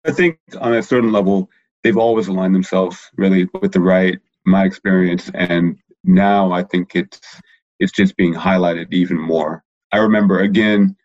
I 0.05 0.13
think 0.13 0.39
on 0.61 0.75
a 0.75 0.83
certain 0.83 1.13
level, 1.13 1.51
they've 1.83 1.97
always 1.97 2.29
aligned 2.29 2.55
themselves 2.55 3.11
really 3.17 3.49
with 3.61 3.73
the 3.73 3.81
right, 3.81 4.19
my 4.45 4.65
experience, 4.65 5.31
and 5.35 5.79
now 6.05 6.53
I 6.53 6.63
think 6.65 6.95
it's 6.95 7.21
it's 7.79 7.93
just 7.93 8.17
being 8.17 8.35
highlighted 8.35 8.93
even 8.93 9.19
more. 9.19 9.63
I 9.93 9.99
remember 9.99 10.41
again 10.41 10.97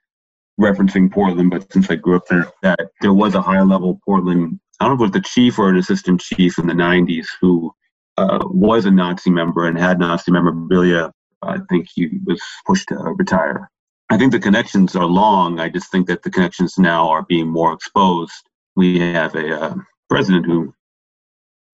referencing 0.60 1.12
Portland, 1.12 1.52
but 1.52 1.72
since 1.72 1.90
I 1.90 1.96
grew 1.96 2.16
up 2.16 2.28
there, 2.28 2.48
that 2.62 2.80
there 3.02 3.14
was 3.14 3.36
a 3.36 3.42
higher 3.42 3.66
level 3.66 4.00
Portland 4.06 4.60
I 4.84 4.88
don't 4.88 4.98
know 4.98 5.06
if 5.06 5.12
it 5.12 5.16
was 5.16 5.24
the 5.24 5.30
chief 5.30 5.60
or 5.60 5.70
an 5.70 5.78
assistant 5.78 6.20
chief 6.20 6.60
in 6.60 6.68
the 6.68 6.74
90s 6.74 7.26
who 7.40 7.74
uh, 8.18 8.40
was 8.44 8.84
a 8.84 8.92
Nazi 8.92 9.30
member 9.30 9.66
and 9.66 9.78
had 9.78 9.98
Nazi 9.98 10.30
memorabilia. 10.30 11.10
I 11.42 11.60
think 11.70 11.88
he 11.96 12.20
was 12.26 12.42
pushed 12.66 12.90
to 12.90 12.96
retire. 12.96 13.72
I 14.10 14.18
think 14.18 14.34
the 14.34 14.42
connections 14.42 14.94
are 14.98 15.06
long. 15.06 15.62
I 15.62 15.70
just 15.70 15.90
think 15.90 16.08
that 16.08 16.24
the 16.24 16.30
connections 16.30 16.78
now 16.78 17.08
are 17.08 17.24
being 17.24 17.48
more 17.48 17.72
exposed. 17.72 18.34
We 18.76 19.00
have 19.00 19.36
a 19.36 19.58
uh, 19.58 19.76
president 20.10 20.48
who 20.48 20.74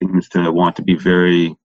seems 0.04 0.30
to 0.30 0.52
want 0.52 0.76
to 0.76 0.84
be 0.84 0.94
very 0.94 1.56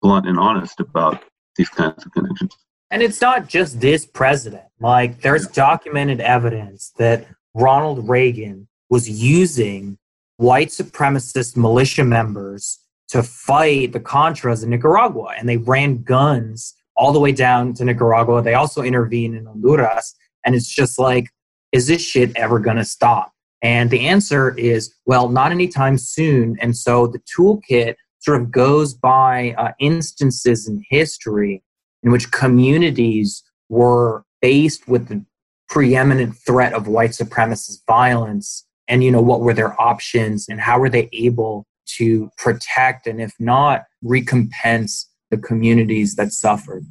blunt 0.00 0.28
and 0.28 0.38
honest 0.38 0.78
about 0.78 1.24
these 1.56 1.70
kinds 1.70 2.06
of 2.06 2.12
connections. 2.12 2.56
And 2.92 3.02
it's 3.02 3.20
not 3.20 3.48
just 3.48 3.80
this 3.80 4.06
president. 4.06 4.62
Like, 4.78 5.22
there's 5.22 5.48
documented 5.48 6.20
evidence 6.20 6.92
that 6.98 7.26
Ronald 7.52 8.08
Reagan 8.08 8.68
was 8.90 9.10
using 9.10 9.98
white 10.36 10.68
supremacist 10.68 11.56
militia 11.56 12.04
members 12.04 12.80
to 13.08 13.22
fight 13.22 13.92
the 13.92 14.00
Contras 14.00 14.64
in 14.64 14.70
Nicaragua. 14.70 15.34
And 15.38 15.48
they 15.48 15.56
ran 15.56 16.02
guns 16.02 16.74
all 16.96 17.12
the 17.12 17.20
way 17.20 17.32
down 17.32 17.74
to 17.74 17.84
Nicaragua. 17.84 18.42
They 18.42 18.54
also 18.54 18.82
intervened 18.82 19.36
in 19.36 19.46
Honduras. 19.46 20.14
And 20.44 20.54
it's 20.54 20.68
just 20.68 20.98
like, 20.98 21.28
is 21.72 21.86
this 21.86 22.02
shit 22.02 22.36
ever 22.36 22.58
going 22.58 22.76
to 22.76 22.84
stop? 22.84 23.32
And 23.62 23.90
the 23.90 24.06
answer 24.06 24.56
is, 24.58 24.94
well, 25.06 25.28
not 25.28 25.50
anytime 25.50 25.98
soon. 25.98 26.56
And 26.60 26.76
so 26.76 27.06
the 27.06 27.20
toolkit 27.20 27.94
sort 28.18 28.40
of 28.40 28.50
goes 28.50 28.94
by 28.94 29.54
uh, 29.58 29.72
instances 29.78 30.68
in 30.68 30.82
history 30.88 31.62
in 32.02 32.10
which 32.10 32.30
communities 32.30 33.42
were 33.68 34.24
faced 34.42 34.86
with 34.86 35.08
the 35.08 35.24
preeminent 35.68 36.36
threat 36.36 36.74
of 36.74 36.86
white 36.86 37.10
supremacist 37.10 37.78
violence 37.86 38.63
and 38.88 39.02
you 39.02 39.10
know 39.10 39.20
what 39.20 39.40
were 39.40 39.54
their 39.54 39.80
options 39.80 40.48
and 40.48 40.60
how 40.60 40.78
were 40.78 40.90
they 40.90 41.08
able 41.12 41.66
to 41.86 42.30
protect 42.38 43.06
and 43.06 43.20
if 43.20 43.32
not 43.38 43.84
recompense 44.02 45.10
the 45.30 45.38
communities 45.38 46.16
that 46.16 46.32
suffered 46.32 46.84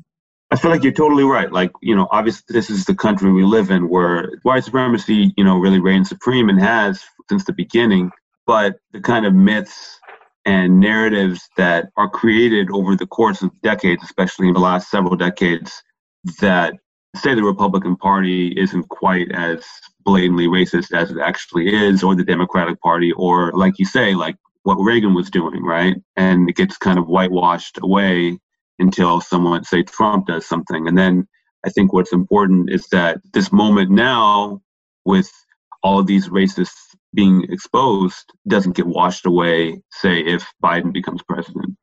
I 0.53 0.55
feel 0.55 0.69
like 0.69 0.83
you're 0.83 0.93
totally 0.93 1.23
right. 1.23 1.51
Like, 1.51 1.71
you 1.81 1.95
know, 1.95 2.07
obviously 2.11 2.43
this 2.49 2.69
is 2.69 2.85
the 2.85 2.93
country 2.93 3.31
we 3.31 3.43
live 3.43 3.71
in 3.71 3.89
where 3.89 4.37
white 4.43 4.63
supremacy, 4.63 5.33
you 5.35 5.43
know, 5.43 5.57
really 5.57 5.79
reigns 5.79 6.09
supreme 6.09 6.47
and 6.47 6.59
has 6.59 7.03
since 7.27 7.43
the 7.43 7.53
beginning. 7.53 8.11
But 8.45 8.75
the 8.91 9.01
kind 9.01 9.25
of 9.25 9.33
myths 9.33 9.99
and 10.45 10.79
narratives 10.79 11.49
that 11.57 11.89
are 11.97 12.07
created 12.07 12.69
over 12.69 12.95
the 12.95 13.07
course 13.07 13.41
of 13.41 13.49
decades, 13.63 14.03
especially 14.03 14.47
in 14.47 14.53
the 14.53 14.59
last 14.59 14.91
several 14.91 15.15
decades, 15.15 15.81
that 16.39 16.75
say 17.15 17.35
the 17.35 17.43
Republican 17.43 17.95
Party 17.95 18.49
isn't 18.59 18.89
quite 18.89 19.31
as 19.31 19.63
blatantly 20.03 20.47
racist 20.47 20.93
as 20.93 21.11
it 21.11 21.17
actually 21.19 21.73
is, 21.73 22.03
or 22.03 22.15
the 22.15 22.23
Democratic 22.23 22.79
Party, 22.81 23.11
or 23.13 23.51
like 23.53 23.79
you 23.79 23.85
say, 23.85 24.15
like 24.15 24.35
what 24.63 24.75
Reagan 24.75 25.13
was 25.13 25.29
doing, 25.29 25.63
right? 25.63 25.95
And 26.15 26.49
it 26.49 26.55
gets 26.55 26.77
kind 26.77 26.97
of 26.97 27.07
whitewashed 27.07 27.79
away 27.81 28.39
until 28.79 29.21
someone, 29.21 29.63
say 29.63 29.83
Trump, 29.83 30.27
does 30.27 30.45
something. 30.45 30.87
And 30.87 30.97
then 30.97 31.27
I 31.65 31.69
think 31.69 31.93
what's 31.93 32.13
important 32.13 32.69
is 32.69 32.87
that 32.91 33.19
this 33.33 33.51
moment 33.51 33.91
now, 33.91 34.61
with 35.05 35.31
all 35.83 35.99
of 35.99 36.07
these 36.07 36.29
racists 36.29 36.95
being 37.13 37.45
exposed, 37.49 38.33
doesn't 38.47 38.75
get 38.75 38.87
washed 38.87 39.25
away, 39.25 39.81
say, 39.91 40.19
if 40.19 40.51
Biden 40.63 40.91
becomes 40.91 41.21
president. 41.23 41.77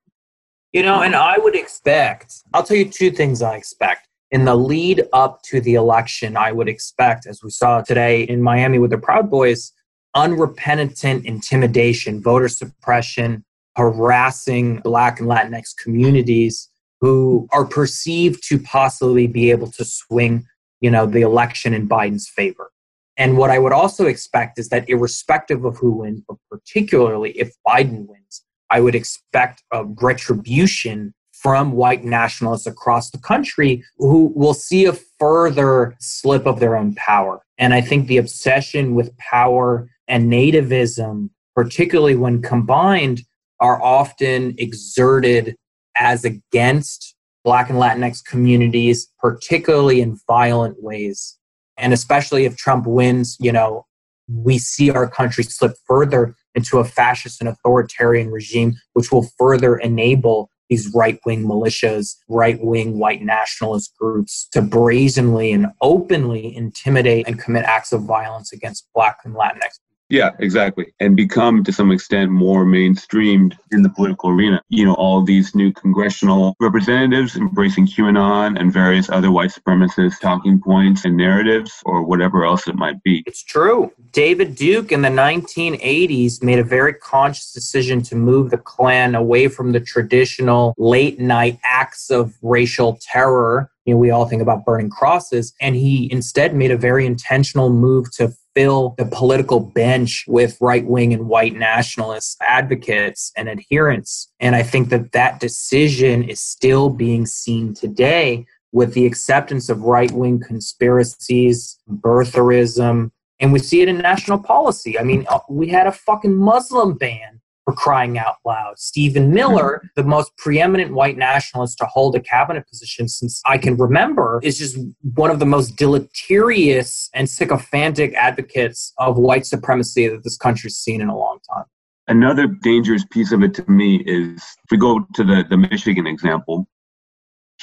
You 0.73 0.83
know, 0.83 1.03
and 1.03 1.15
I 1.15 1.39
would 1.39 1.55
expect, 1.55 2.35
I'll 2.53 2.63
tell 2.63 2.77
you 2.77 2.89
two 2.89 3.11
things 3.11 3.43
I 3.43 3.57
expect. 3.57 4.09
In 4.31 4.45
the 4.45 4.55
lead 4.55 5.03
up 5.13 5.43
to 5.43 5.61
the 5.61 5.75
election, 5.75 6.37
I 6.37 6.53
would 6.53 6.69
expect, 6.69 7.27
as 7.27 7.43
we 7.43 7.51
saw 7.51 7.81
today 7.81 8.23
in 8.23 8.41
Miami 8.43 8.79
with 8.79 8.91
the 8.91 8.99
Proud 8.99 9.29
Boys, 9.29 9.73
unrepentant 10.15 11.27
intimidation, 11.27 12.23
voter 12.23 12.49
suppression, 12.49 13.45
harassing 13.77 14.79
Black 14.81 15.19
and 15.19 15.29
Latinx 15.29 15.77
communities 15.77 16.69
who 17.01 17.49
are 17.53 17.65
perceived 17.65 18.47
to 18.49 18.59
possibly 18.59 19.27
be 19.27 19.51
able 19.51 19.71
to 19.73 19.85
swing, 19.85 20.47
you 20.81 20.91
know, 20.91 21.07
the 21.07 21.23
election 21.23 21.75
in 21.75 21.89
Biden's 21.89 22.29
favor. 22.29 22.71
And 23.17 23.37
what 23.37 23.51
I 23.51 23.59
would 23.59 23.73
also 23.73 24.07
expect 24.07 24.59
is 24.59 24.69
that 24.69 24.89
irrespective 24.89 25.65
of 25.65 25.77
who 25.77 25.91
wins, 25.91 26.23
but 26.29 26.37
particularly 26.51 27.33
if 27.33 27.53
Biden 27.67 28.07
wins, 28.07 28.45
I 28.71 28.81
would 28.81 28.95
expect 28.95 29.63
a 29.73 29.85
retribution 29.85 31.15
from 31.43 31.73
white 31.73 32.05
nationalists 32.05 32.67
across 32.67 33.11
the 33.11 33.19
country 33.19 33.83
who 33.97 34.33
will 34.35 34.55
see 34.55 34.85
a 34.85 34.93
further 35.19 35.97
slip 35.99 36.47
of 36.47 36.61
their 36.61 36.77
own 36.77 36.95
power. 36.97 37.41
And 37.57 37.73
I 37.73 37.81
think 37.81 38.07
the 38.07 38.19
obsession 38.19 38.95
with 38.95 39.17
power 39.17 39.89
and 40.07 40.31
nativism, 40.31 41.31
particularly 41.55 42.15
when 42.15 42.43
combined, 42.43 43.23
are 43.59 43.83
often 43.83 44.55
exerted 44.59 45.57
as 45.97 46.25
against 46.25 47.15
Black 47.43 47.71
and 47.71 47.79
Latinx 47.79 48.23
communities, 48.25 49.09
particularly 49.19 50.01
in 50.03 50.19
violent 50.27 50.83
ways. 50.83 51.39
And 51.79 51.93
especially 51.95 52.45
if 52.45 52.57
Trump 52.57 52.87
wins, 52.87 53.39
you 53.41 53.53
know, 53.53 53.87
we 54.29 54.59
see 54.59 54.91
our 54.91 55.09
country 55.09 55.45
slip 55.45 55.73
further 55.87 56.35
into 56.55 56.79
a 56.79 56.85
fascist 56.85 57.41
and 57.41 57.49
authoritarian 57.49 58.31
regime, 58.31 58.75
which 58.93 59.11
will 59.11 59.29
further 59.39 59.77
enable 59.77 60.51
these 60.71 60.91
right 60.95 61.19
wing 61.27 61.45
militias, 61.45 62.17
right 62.29 62.59
wing 62.63 62.99
white 62.99 63.23
nationalist 63.23 63.93
groups 63.99 64.49
to 64.53 64.63
brazenly 64.63 65.53
and 65.53 65.67
openly 65.83 66.57
intimidate 66.57 67.27
and 67.27 67.39
commit 67.39 67.65
acts 67.65 67.93
of 67.93 68.05
violence 68.05 68.53
against 68.53 68.89
Black 68.95 69.19
and 69.25 69.35
Latinx 69.35 69.81
yeah, 70.11 70.31
exactly. 70.41 70.93
And 70.99 71.17
become 71.17 71.63
to 71.65 71.73
some 71.73 71.93
extent 71.93 72.31
more 72.31 72.65
mainstreamed 72.65 73.57
in 73.71 73.83
the 73.83 73.89
political 73.89 74.31
arena. 74.31 74.61
You 74.69 74.85
know, 74.85 74.95
all 74.95 75.23
these 75.23 75.55
new 75.55 75.73
congressional 75.73 76.57
representatives 76.61 77.37
embracing 77.37 77.87
QAnon 77.87 78.61
and 78.61 78.73
various 78.73 79.09
other 79.09 79.31
white 79.31 79.51
supremacist 79.51 80.19
talking 80.21 80.61
points 80.61 81.05
and 81.05 81.17
narratives 81.17 81.81
or 81.87 82.03
whatever 82.03 82.45
else 82.45 82.67
it 82.67 82.75
might 82.75 83.01
be. 83.05 83.23
It's 83.27 83.45
true. 83.45 83.93
David 84.13 84.57
Duke 84.57 84.91
in 84.91 85.03
the 85.03 85.09
1980s 85.09 86.43
made 86.43 86.59
a 86.59 86.65
very 86.65 86.95
conscious 86.95 87.53
decision 87.53 88.03
to 88.03 88.17
move 88.17 88.51
the 88.51 88.59
Klan 88.59 89.15
away 89.15 89.47
from 89.47 89.71
the 89.71 89.81
traditional 89.81 90.75
late 90.77 91.21
night 91.21 91.61
acts 91.63 92.11
of 92.11 92.35
racial 92.43 92.99
terror 93.01 93.70
you 93.85 93.95
know, 93.95 93.99
we 93.99 94.11
all 94.11 94.27
think 94.27 94.43
about 94.43 94.65
burning 94.65 94.91
crosses. 94.91 95.55
And 95.61 95.75
he 95.75 96.11
instead 96.13 96.55
made 96.55 96.71
a 96.71 96.77
very 96.77 97.07
intentional 97.07 97.71
move 97.71 98.11
to 98.13 98.33
fill 98.55 98.95
the 98.99 99.07
political 99.07 99.61
bench 99.61 100.25
with 100.27 100.59
right 100.61 100.85
wing 100.87 101.13
and 101.15 101.29
white 101.29 101.55
nationalist 101.55 102.37
advocates 102.43 103.33
and 103.37 103.49
adherents. 103.49 104.31
And 104.41 104.57
I 104.57 104.63
think 104.63 104.89
that 104.91 105.13
that 105.13 105.41
decision 105.41 106.25
is 106.25 106.41
still 106.41 106.91
being 106.91 107.27
seen 107.27 107.75
today 107.75 108.47
with 108.73 108.95
the 108.95 109.07
acceptance 109.07 109.69
of 109.69 109.83
right 109.83 110.11
wing 110.13 110.41
conspiracies, 110.41 111.79
birtherism, 111.89 113.11
and 113.41 113.53
we 113.53 113.59
see 113.59 113.81
it 113.81 113.89
in 113.89 113.99
national 113.99 114.39
policy. 114.39 114.99
I 114.99 115.03
mean, 115.03 115.27
uh, 115.29 115.39
we 115.49 115.69
had 115.69 115.87
a 115.87 115.93
fucking 115.93 116.37
Muslim 116.37 116.97
ban 116.97 117.40
for 117.71 117.77
crying 117.77 118.19
out 118.19 118.37
loud. 118.45 118.79
Stephen 118.79 119.33
Miller, 119.33 119.79
mm-hmm. 119.79 119.87
the 119.97 120.05
most 120.05 120.37
preeminent 120.37 120.93
white 120.93 121.17
nationalist 121.17 121.79
to 121.79 121.87
hold 121.87 122.15
a 122.17 122.21
cabinet 122.21 122.67
position 122.69 123.09
since 123.09 123.41
I 123.47 123.59
can 123.59 123.77
remember, 123.77 124.41
is 124.43 124.59
just 124.59 124.79
one 125.15 125.31
of 125.31 125.39
the 125.39 125.47
most 125.47 125.77
deleterious 125.77 127.09
and 127.15 127.29
sycophantic 127.29 128.15
advocates 128.15 128.93
of 128.99 129.19
white 129.19 129.47
supremacy 129.47 130.09
that 130.09 130.25
this 130.25 130.37
country's 130.37 130.77
seen 130.77 131.01
in 131.01 131.09
a 131.09 131.17
long 131.17 131.39
time. 131.53 131.65
Another 132.09 132.49
dangerous 132.49 133.05
piece 133.05 133.31
of 133.31 133.43
it 133.43 133.55
to 133.55 133.71
me 133.71 134.03
is 134.05 134.43
if 134.65 134.71
we 134.71 134.77
go 134.77 135.07
to 135.15 135.25
the, 135.25 135.45
the 135.49 135.57
Michigan 135.57 136.07
example, 136.07 136.67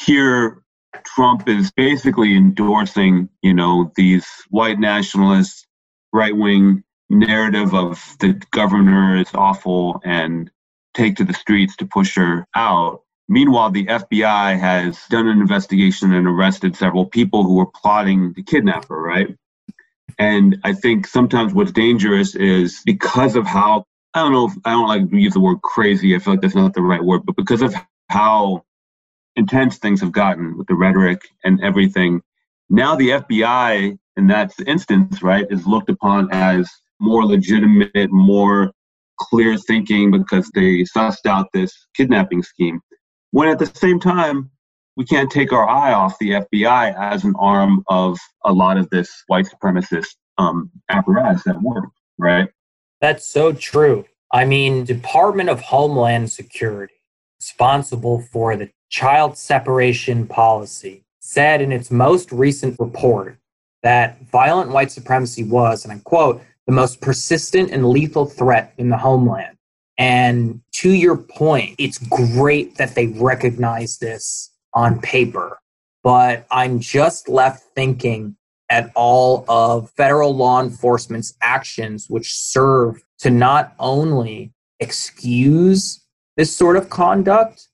here 0.05 0.63
Trump 1.05 1.49
is 1.49 1.71
basically 1.71 2.35
endorsing, 2.35 3.27
you 3.41 3.53
know, 3.53 3.91
these 3.95 4.25
white 4.49 4.79
nationalists, 4.79 5.65
right 6.13 6.35
wing 6.35 6.83
narrative 7.09 7.73
of 7.73 8.15
the 8.19 8.41
governor 8.51 9.17
is 9.17 9.29
awful 9.33 10.01
and 10.03 10.51
take 10.93 11.15
to 11.17 11.23
the 11.23 11.33
streets 11.33 11.75
to 11.77 11.85
push 11.85 12.15
her 12.15 12.45
out. 12.55 13.01
Meanwhile, 13.29 13.71
the 13.71 13.85
FBI 13.85 14.57
has 14.59 14.99
done 15.09 15.27
an 15.27 15.39
investigation 15.39 16.13
and 16.13 16.27
arrested 16.27 16.75
several 16.75 17.05
people 17.05 17.43
who 17.43 17.55
were 17.55 17.65
plotting 17.65 18.33
to 18.33 18.43
kidnap 18.43 18.87
her, 18.89 19.01
right? 19.01 19.35
And 20.17 20.57
I 20.63 20.73
think 20.73 21.05
sometimes 21.05 21.53
what's 21.53 21.71
dangerous 21.71 22.35
is 22.35 22.81
because 22.85 23.35
of 23.35 23.45
how, 23.45 23.85
I 24.13 24.21
don't 24.21 24.31
know 24.31 24.47
if 24.47 24.53
I 24.65 24.71
don't 24.71 24.87
like 24.87 25.09
to 25.09 25.17
use 25.17 25.33
the 25.33 25.39
word 25.39 25.61
crazy, 25.61 26.15
I 26.15 26.19
feel 26.19 26.33
like 26.33 26.41
that's 26.41 26.55
not 26.55 26.73
the 26.73 26.81
right 26.81 27.03
word, 27.03 27.25
but 27.25 27.35
because 27.35 27.61
of 27.61 27.75
how 28.09 28.63
intense 29.35 29.77
things 29.77 30.01
have 30.01 30.11
gotten 30.11 30.57
with 30.57 30.67
the 30.67 30.75
rhetoric 30.75 31.21
and 31.43 31.61
everything, 31.61 32.21
now 32.69 32.95
the 32.95 33.09
FBI 33.09 33.99
in 34.17 34.27
that 34.27 34.53
instance, 34.65 35.21
right, 35.21 35.45
is 35.49 35.67
looked 35.67 35.89
upon 35.89 36.29
as 36.31 36.69
more 36.99 37.25
legitimate, 37.25 38.11
more 38.11 38.71
clear 39.19 39.57
thinking 39.57 40.11
because 40.11 40.49
they 40.53 40.83
sussed 40.83 41.25
out 41.25 41.47
this 41.53 41.73
kidnapping 41.95 42.43
scheme. 42.43 42.79
When 43.31 43.49
at 43.49 43.59
the 43.59 43.65
same 43.65 43.99
time, 43.99 44.49
we 44.95 45.05
can't 45.05 45.29
take 45.29 45.53
our 45.53 45.67
eye 45.67 45.93
off 45.93 46.17
the 46.19 46.31
FBI 46.31 46.95
as 46.97 47.23
an 47.23 47.35
arm 47.37 47.83
of 47.87 48.17
a 48.45 48.51
lot 48.51 48.77
of 48.77 48.89
this 48.89 49.23
white 49.27 49.45
supremacist 49.45 50.07
um, 50.37 50.71
apparatus 50.89 51.45
at 51.47 51.61
work, 51.61 51.89
right? 52.17 52.49
That's 52.99 53.27
so 53.27 53.53
true. 53.53 54.05
I 54.31 54.45
mean, 54.45 54.83
Department 54.83 55.49
of 55.49 55.61
Homeland 55.61 56.31
Security, 56.31 56.95
responsible 57.39 58.21
for 58.31 58.55
the 58.55 58.71
child 58.89 59.37
separation 59.37 60.27
policy, 60.27 61.03
said 61.19 61.61
in 61.61 61.71
its 61.71 61.91
most 61.91 62.31
recent 62.31 62.79
report 62.79 63.37
that 63.83 64.19
violent 64.31 64.71
white 64.71 64.91
supremacy 64.91 65.43
was, 65.43 65.83
and 65.83 65.93
I 65.93 65.99
quote, 65.99 66.41
the 66.67 66.73
most 66.73 67.01
persistent 67.01 67.71
and 67.71 67.89
lethal 67.89 68.25
threat 68.25 68.73
in 68.77 68.89
the 68.89 68.97
homeland. 68.97 69.57
And 69.97 70.61
to 70.73 70.91
your 70.91 71.17
point, 71.17 71.75
it's 71.79 71.97
great 71.97 72.77
that 72.77 72.93
they 72.93 73.07
recognize 73.07 73.97
this 73.97 74.51
on 74.73 75.01
paper, 75.01 75.59
but 76.03 76.45
I'm 76.51 76.79
just 76.79 77.27
left 77.27 77.63
thinking 77.73 78.35
at 78.69 78.91
all 78.95 79.45
of 79.47 79.89
federal 79.91 80.35
law 80.35 80.61
enforcement's 80.61 81.33
actions, 81.41 82.09
which 82.09 82.35
serve 82.35 83.01
to 83.19 83.29
not 83.31 83.73
only 83.79 84.51
excuse 84.79 86.03
this 86.35 86.55
sort 86.55 86.75
of 86.75 86.89
conduct, 86.89 87.69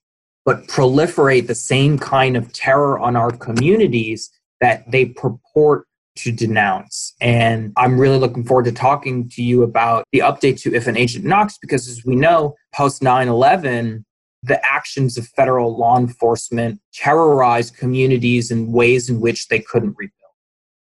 but 0.46 0.68
proliferate 0.68 1.48
the 1.48 1.56
same 1.56 1.98
kind 1.98 2.38
of 2.38 2.54
terror 2.54 3.00
on 3.00 3.16
our 3.16 3.32
communities 3.32 4.30
that 4.62 4.90
they 4.90 5.06
purport 5.06 5.88
to 6.16 6.32
denounce. 6.32 7.14
And 7.22 7.74
I'm 7.78 8.00
really 8.00 8.18
looking 8.18 8.44
forward 8.44 8.66
to 8.66 8.72
talking 8.72 9.30
to 9.30 9.44
you 9.44 9.64
about 9.64 10.06
the 10.12 10.20
update 10.20 10.62
to 10.62 10.74
If 10.74 10.88
an 10.88 10.98
Agent 10.98 11.26
Knocks, 11.26 11.58
because 11.58 11.88
as 11.88 12.06
we 12.06 12.16
know, 12.16 12.56
post 12.74 13.02
9 13.02 13.28
11, 13.28 14.06
the 14.44 14.64
actions 14.66 15.18
of 15.18 15.28
federal 15.30 15.78
law 15.78 15.98
enforcement 15.98 16.80
terrorized 16.94 17.78
communities 17.78 18.52
in 18.52 18.72
ways 18.72 19.10
in 19.10 19.22
which 19.22 19.48
they 19.48 19.60
couldn't 19.60 19.96
rebuild. 19.98 20.20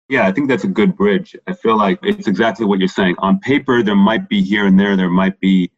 Yeah, 0.08 0.28
I 0.28 0.32
think 0.32 0.50
that's 0.50 0.64
a 0.64 0.70
good 0.70 0.96
bridge. 0.96 1.36
I 1.48 1.54
feel 1.54 1.78
like 1.78 2.00
it's 2.02 2.28
exactly 2.28 2.66
what 2.66 2.80
you're 2.80 2.88
saying. 2.88 3.16
On 3.20 3.40
paper, 3.40 3.84
there 3.84 3.96
might 3.96 4.28
be 4.28 4.42
here 4.42 4.66
and 4.66 4.80
there, 4.80 4.96
there 4.96 5.10
might 5.10 5.40
be 5.40 5.72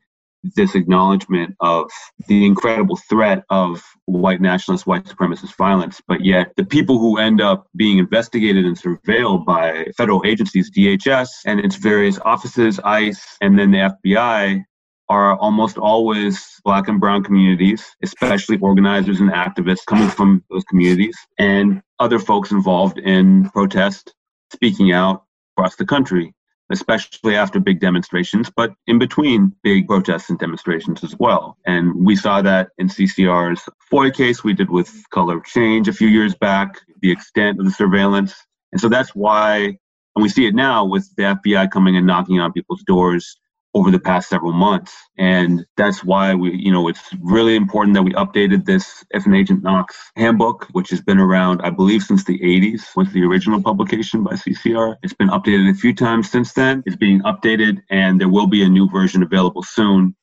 this 0.43 0.75
acknowledgement 0.75 1.55
of 1.59 1.91
the 2.27 2.45
incredible 2.45 2.97
threat 3.09 3.43
of 3.49 3.83
white 4.05 4.41
nationalist, 4.41 4.87
white 4.87 5.05
supremacist 5.05 5.55
violence. 5.55 6.01
But 6.07 6.25
yet, 6.25 6.51
the 6.57 6.65
people 6.65 6.99
who 6.99 7.17
end 7.17 7.41
up 7.41 7.67
being 7.75 7.99
investigated 7.99 8.65
and 8.65 8.79
surveilled 8.79 9.45
by 9.45 9.87
federal 9.97 10.23
agencies, 10.25 10.71
DHS 10.71 11.29
and 11.45 11.59
its 11.59 11.75
various 11.75 12.19
offices, 12.19 12.79
ICE, 12.83 13.37
and 13.41 13.57
then 13.57 13.71
the 13.71 13.95
FBI, 14.05 14.63
are 15.09 15.35
almost 15.39 15.77
always 15.77 16.61
black 16.63 16.87
and 16.87 16.99
brown 16.99 17.21
communities, 17.21 17.83
especially 18.01 18.57
organizers 18.59 19.19
and 19.19 19.29
activists 19.29 19.85
coming 19.85 20.07
from 20.07 20.41
those 20.49 20.63
communities 20.63 21.17
and 21.37 21.81
other 21.99 22.17
folks 22.17 22.51
involved 22.51 22.97
in 22.97 23.49
protest, 23.49 24.13
speaking 24.53 24.93
out 24.93 25.25
across 25.57 25.75
the 25.75 25.85
country, 25.85 26.33
especially 26.71 27.35
after 27.35 27.59
big 27.59 27.79
demonstrations, 27.79 28.49
but 28.55 28.73
in 28.87 28.99
between 28.99 29.53
big 29.63 29.87
protests 29.87 30.29
and 30.29 30.39
demonstrations 30.39 31.03
as 31.03 31.15
well. 31.17 31.57
And 31.65 32.05
we 32.05 32.15
saw 32.15 32.41
that 32.41 32.69
in 32.77 32.87
CCR's 32.87 33.67
FOIA 33.91 34.13
case 34.13 34.43
we 34.43 34.53
did 34.53 34.69
with 34.69 35.03
Color 35.09 35.41
Change 35.41 35.87
a 35.87 35.93
few 35.93 36.07
years 36.07 36.35
back, 36.35 36.79
the 37.01 37.11
extent 37.11 37.59
of 37.59 37.65
the 37.65 37.71
surveillance. 37.71 38.35
And 38.71 38.79
so 38.79 38.89
that's 38.89 39.15
why, 39.15 39.77
and 40.15 40.23
we 40.23 40.29
see 40.29 40.45
it 40.45 40.55
now 40.55 40.85
with 40.85 41.09
the 41.15 41.23
FBI 41.23 41.71
coming 41.71 41.97
and 41.97 42.07
knocking 42.07 42.39
on 42.39 42.53
people's 42.53 42.83
doors 42.83 43.37
over 43.73 43.91
the 43.91 43.99
past 43.99 44.29
several 44.29 44.51
months. 44.51 44.93
And 45.17 45.65
that's 45.77 46.03
why 46.03 46.33
we, 46.33 46.53
you 46.55 46.71
know, 46.71 46.87
it's 46.87 47.01
really 47.21 47.55
important 47.55 47.93
that 47.95 48.03
we 48.03 48.11
updated 48.13 48.65
this 48.65 49.03
If 49.11 49.25
an 49.25 49.33
Agent 49.33 49.63
Knocks 49.63 49.97
handbook, 50.15 50.67
which 50.71 50.89
has 50.89 51.01
been 51.01 51.19
around, 51.19 51.61
I 51.61 51.69
believe, 51.69 52.03
since 52.03 52.23
the 52.23 52.39
80s, 52.39 52.95
was 52.95 53.11
the 53.13 53.23
original 53.23 53.61
publication 53.61 54.23
by 54.23 54.33
CCR. 54.33 54.97
It's 55.03 55.13
been 55.13 55.29
updated 55.29 55.69
a 55.69 55.73
few 55.73 55.93
times 55.93 56.29
since 56.29 56.53
then. 56.53 56.83
It's 56.85 56.95
being 56.95 57.21
updated, 57.21 57.81
and 57.89 58.19
there 58.19 58.29
will 58.29 58.47
be 58.47 58.63
a 58.63 58.69
new 58.69 58.89
version 58.89 59.23
available 59.23 59.63
soon. 59.63 60.15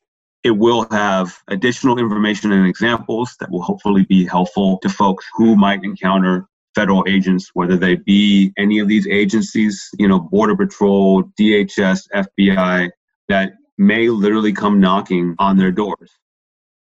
It 0.44 0.52
will 0.52 0.86
have 0.90 1.36
additional 1.48 1.98
information 1.98 2.52
and 2.52 2.66
examples 2.66 3.36
that 3.40 3.50
will 3.50 3.62
hopefully 3.62 4.04
be 4.04 4.24
helpful 4.26 4.78
to 4.82 4.88
folks 4.88 5.24
who 5.34 5.56
might 5.56 5.82
encounter 5.84 6.48
federal 6.74 7.04
agents, 7.08 7.50
whether 7.54 7.76
they 7.76 7.96
be 7.96 8.52
any 8.56 8.78
of 8.78 8.86
these 8.86 9.06
agencies, 9.08 9.88
you 9.98 10.06
know, 10.06 10.20
Border 10.20 10.54
Patrol, 10.54 11.24
DHS, 11.38 12.06
FBI, 12.14 12.90
that 13.28 13.52
may 13.76 14.08
literally 14.08 14.52
come 14.52 14.80
knocking 14.80 15.34
on 15.38 15.56
their 15.56 15.70
doors. 15.70 16.10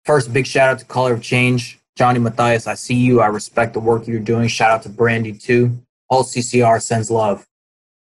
First, 0.06 0.32
big 0.32 0.48
shout 0.48 0.70
out 0.70 0.80
to 0.80 0.86
Color 0.86 1.14
of 1.14 1.22
Change. 1.22 1.80
Johnny 1.98 2.20
Matthias, 2.20 2.66
I 2.66 2.76
see 2.76 2.96
you. 2.96 3.20
I 3.20 3.28
respect 3.28 3.74
the 3.74 3.80
work 3.80 4.08
you're 4.08 4.20
doing. 4.20 4.48
Shout 4.48 4.72
out 4.72 4.84
to 4.84 4.90
Brandy 4.90 5.34
too. 5.34 5.78
All 6.10 6.24
CCR 6.24 6.82
sends 6.82 7.12
love. 7.12 7.46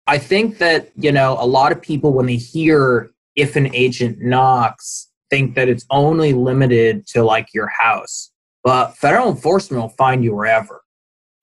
I 0.08 0.18
think 0.18 0.58
that, 0.58 0.92
you 0.98 1.12
know, 1.12 1.38
a 1.40 1.46
lot 1.46 1.72
of 1.72 1.82
people, 1.82 2.12
when 2.12 2.26
they 2.26 2.36
hear 2.36 3.12
if 3.36 3.56
an 3.56 3.74
agent 3.74 4.20
knocks, 4.20 5.10
think 5.30 5.56
that 5.56 5.70
it's 5.70 5.86
only 5.90 6.34
limited 6.34 7.08
to 7.08 7.24
like 7.24 7.54
your 7.54 7.68
house. 7.68 8.32
But 8.64 8.98
federal 8.98 9.30
enforcement 9.30 9.82
will 9.82 9.90
find 9.90 10.24
you 10.24 10.36
wherever. 10.36 10.82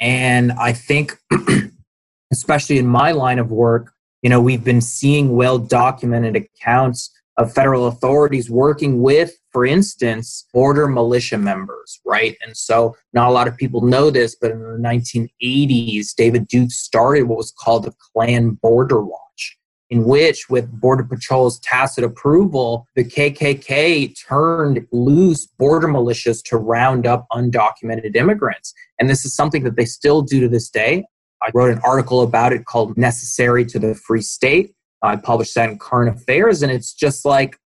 And 0.00 0.52
I 0.52 0.72
think, 0.72 1.18
especially 2.32 2.78
in 2.78 2.86
my 2.86 3.12
line 3.12 3.38
of 3.38 3.50
work, 3.50 3.92
you 4.22 4.30
know, 4.30 4.40
we've 4.40 4.64
been 4.64 4.80
seeing 4.80 5.36
well 5.36 5.58
documented 5.58 6.36
accounts 6.36 7.10
of 7.36 7.52
federal 7.52 7.86
authorities 7.86 8.50
working 8.50 9.00
with, 9.00 9.32
for 9.50 9.64
instance, 9.64 10.46
border 10.52 10.86
militia 10.86 11.38
members, 11.38 12.00
right? 12.04 12.36
And 12.44 12.56
so, 12.56 12.96
not 13.14 13.28
a 13.28 13.32
lot 13.32 13.48
of 13.48 13.56
people 13.56 13.80
know 13.80 14.10
this, 14.10 14.36
but 14.38 14.50
in 14.50 14.60
the 14.60 14.78
1980s, 14.78 16.14
David 16.14 16.48
Duke 16.48 16.70
started 16.70 17.24
what 17.24 17.38
was 17.38 17.52
called 17.52 17.84
the 17.84 17.94
Klan 18.12 18.50
Border 18.62 19.00
Watch, 19.00 19.58
in 19.88 20.04
which, 20.04 20.50
with 20.50 20.70
Border 20.70 21.04
Patrol's 21.04 21.58
tacit 21.60 22.04
approval, 22.04 22.86
the 22.94 23.04
KKK 23.04 24.14
turned 24.28 24.86
loose 24.92 25.46
border 25.46 25.88
militias 25.88 26.44
to 26.44 26.58
round 26.58 27.06
up 27.06 27.26
undocumented 27.32 28.16
immigrants. 28.16 28.74
And 28.98 29.08
this 29.08 29.24
is 29.24 29.34
something 29.34 29.64
that 29.64 29.76
they 29.76 29.86
still 29.86 30.20
do 30.20 30.40
to 30.40 30.48
this 30.48 30.68
day. 30.68 31.06
I 31.42 31.50
wrote 31.54 31.72
an 31.72 31.80
article 31.84 32.22
about 32.22 32.52
it 32.52 32.64
called 32.64 32.96
Necessary 32.98 33.64
to 33.66 33.78
the 33.78 33.94
Free 33.94 34.22
State. 34.22 34.74
I 35.02 35.16
published 35.16 35.54
that 35.54 35.70
in 35.70 35.78
Current 35.78 36.14
Affairs, 36.14 36.62
and 36.62 36.70
it's 36.70 36.92
just 36.92 37.24
like, 37.24 37.56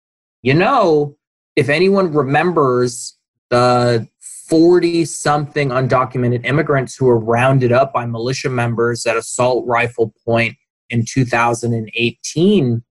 you 0.42 0.54
know, 0.54 1.16
if 1.56 1.68
anyone 1.68 2.12
remembers 2.12 3.16
the 3.50 4.08
40 4.48 5.04
something 5.06 5.70
undocumented 5.70 6.44
immigrants 6.44 6.94
who 6.96 7.06
were 7.06 7.18
rounded 7.18 7.72
up 7.72 7.92
by 7.92 8.06
militia 8.06 8.50
members 8.50 9.06
at 9.06 9.16
Assault 9.16 9.66
Rifle 9.66 10.12
Point 10.24 10.56
in 10.90 11.04
2018, 11.04 12.82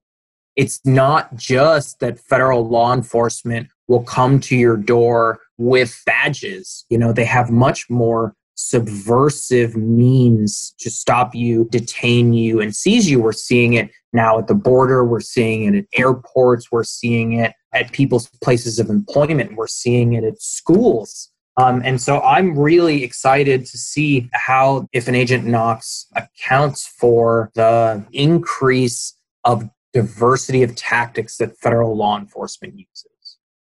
it's 0.55 0.79
not 0.85 1.35
just 1.35 1.99
that 1.99 2.19
federal 2.19 2.67
law 2.67 2.93
enforcement 2.93 3.69
will 3.87 4.03
come 4.03 4.39
to 4.39 4.55
your 4.55 4.77
door 4.77 5.39
with 5.57 6.01
badges. 6.05 6.85
You 6.89 6.97
know, 6.97 7.13
they 7.13 7.25
have 7.25 7.49
much 7.51 7.89
more 7.89 8.35
subversive 8.55 9.75
means 9.75 10.73
to 10.79 10.89
stop 10.89 11.33
you, 11.33 11.67
detain 11.71 12.33
you, 12.33 12.61
and 12.61 12.75
seize 12.75 13.09
you. 13.09 13.19
We're 13.19 13.31
seeing 13.31 13.73
it 13.73 13.89
now 14.13 14.37
at 14.39 14.47
the 14.47 14.55
border, 14.55 15.03
we're 15.03 15.19
seeing 15.19 15.63
it 15.63 15.75
at 15.77 15.85
airports, 15.99 16.71
we're 16.71 16.83
seeing 16.83 17.33
it 17.33 17.53
at 17.73 17.91
people's 17.91 18.29
places 18.43 18.79
of 18.79 18.89
employment, 18.89 19.55
we're 19.55 19.67
seeing 19.67 20.13
it 20.13 20.23
at 20.23 20.41
schools. 20.41 21.31
Um, 21.57 21.81
and 21.85 22.01
so 22.01 22.19
I'm 22.21 22.57
really 22.57 23.03
excited 23.03 23.65
to 23.65 23.77
see 23.77 24.29
how 24.33 24.87
If 24.91 25.07
an 25.07 25.15
Agent 25.15 25.45
Knocks 25.45 26.07
accounts 26.15 26.87
for 26.87 27.51
the 27.53 28.03
increase 28.11 29.15
of 29.43 29.69
diversity 29.93 30.63
of 30.63 30.75
tactics 30.75 31.37
that 31.37 31.57
federal 31.57 31.95
law 31.95 32.17
enforcement 32.17 32.73
uses. 32.75 33.37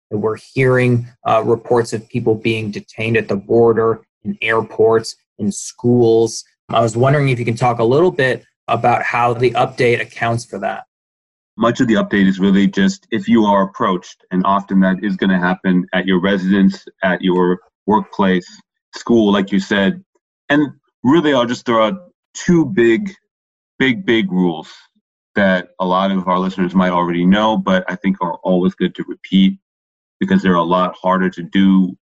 We're 0.10 0.38
hearing 0.38 1.08
uh, 1.28 1.44
reports 1.46 1.92
of 1.92 2.08
people 2.08 2.36
being 2.36 2.72
detained 2.72 3.18
at 3.18 3.28
the 3.28 3.36
border 3.36 4.02
in 4.26 4.38
airports, 4.42 5.16
in 5.38 5.52
schools. 5.52 6.44
I 6.70 6.82
was 6.82 6.98
wondering 6.98 7.30
if 7.30 7.40
you 7.40 7.46
can 7.46 7.56
talk 7.56 7.80
a 7.80 7.84
little 7.84 8.12
bit 8.12 8.44
about 8.68 9.04
how 9.04 9.34
the 9.34 9.52
update 9.52 10.02
accounts 10.02 10.46
for 10.46 10.60
that. 10.60 10.86
Much 11.58 11.80
of 11.80 11.88
the 11.88 11.94
update 11.94 12.28
is 12.28 12.40
really 12.40 12.68
just 12.68 13.08
if 13.12 13.30
you 13.30 13.46
are 13.46 13.64
approached, 13.64 14.26
and 14.32 14.42
often 14.46 14.82
that 14.82 14.98
is 15.04 15.16
going 15.16 15.30
to 15.30 15.38
happen 15.38 15.88
at 15.94 16.06
your 16.06 16.20
residence, 16.20 16.84
at 17.04 17.22
your 17.22 17.60
workplace, 17.86 18.48
school, 18.94 19.32
like 19.32 19.52
you 19.52 19.60
said. 19.60 20.04
And 20.50 20.68
really, 21.04 21.34
I'll 21.34 21.46
just 21.46 21.66
throw 21.66 21.88
out 21.88 22.12
two 22.34 22.66
big, 22.66 23.14
big, 23.80 24.06
big 24.06 24.32
rules 24.32 24.74
that 25.36 25.70
a 25.80 25.86
lot 25.86 26.12
of 26.12 26.28
our 26.28 26.40
listeners 26.40 26.74
might 26.74 26.92
already 26.92 27.26
know, 27.26 27.58
but 27.58 27.86
I 27.90 27.96
think 27.96 28.18
are 28.22 28.36
always 28.44 28.74
good 28.74 28.96
to 28.96 29.06
repeat 29.08 29.58
because 30.20 30.42
they're 30.42 30.56
a 30.56 30.64
lot 30.64 30.96
harder 30.96 31.30
to 31.30 31.44
do 31.44 31.96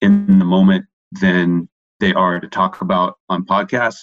in 0.00 0.38
the 0.38 0.44
moment 0.44 0.86
than 1.20 1.68
they 2.00 2.14
are 2.14 2.40
to 2.40 2.48
talk 2.48 2.82
about 2.82 3.16
on 3.30 3.46
podcasts. 3.46 4.02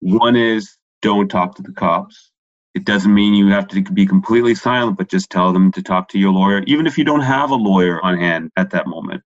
One 0.00 0.36
is 0.36 0.76
don't 1.02 1.28
talk 1.28 1.56
to 1.56 1.62
the 1.62 1.72
cops. 1.72 2.30
It 2.74 2.84
doesn't 2.84 3.14
mean 3.14 3.34
you 3.34 3.48
have 3.48 3.68
to 3.68 3.82
be 3.82 4.06
completely 4.06 4.54
silent, 4.54 4.98
but 4.98 5.10
just 5.10 5.30
tell 5.30 5.52
them 5.52 5.72
to 5.72 5.82
talk 5.82 6.08
to 6.10 6.18
your 6.18 6.32
lawyer. 6.32 6.62
Even 6.66 6.86
if 6.86 6.98
you 6.98 7.04
don't 7.04 7.22
have 7.22 7.50
a 7.50 7.56
lawyer 7.56 8.00
on 8.04 8.18
hand 8.18 8.50
at 8.56 8.70
that 8.70 8.86
moment, 8.86 9.22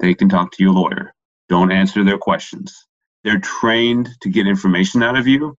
they 0.00 0.14
can 0.14 0.28
talk 0.28 0.52
to 0.52 0.64
your 0.64 0.72
lawyer. 0.74 1.12
Don't 1.48 1.72
answer 1.72 2.04
their 2.04 2.18
questions. 2.18 2.86
They're 3.24 3.40
trained 3.40 4.10
to 4.22 4.30
get 4.30 4.46
information 4.46 5.02
out 5.02 5.16
of 5.18 5.26
you. 5.26 5.56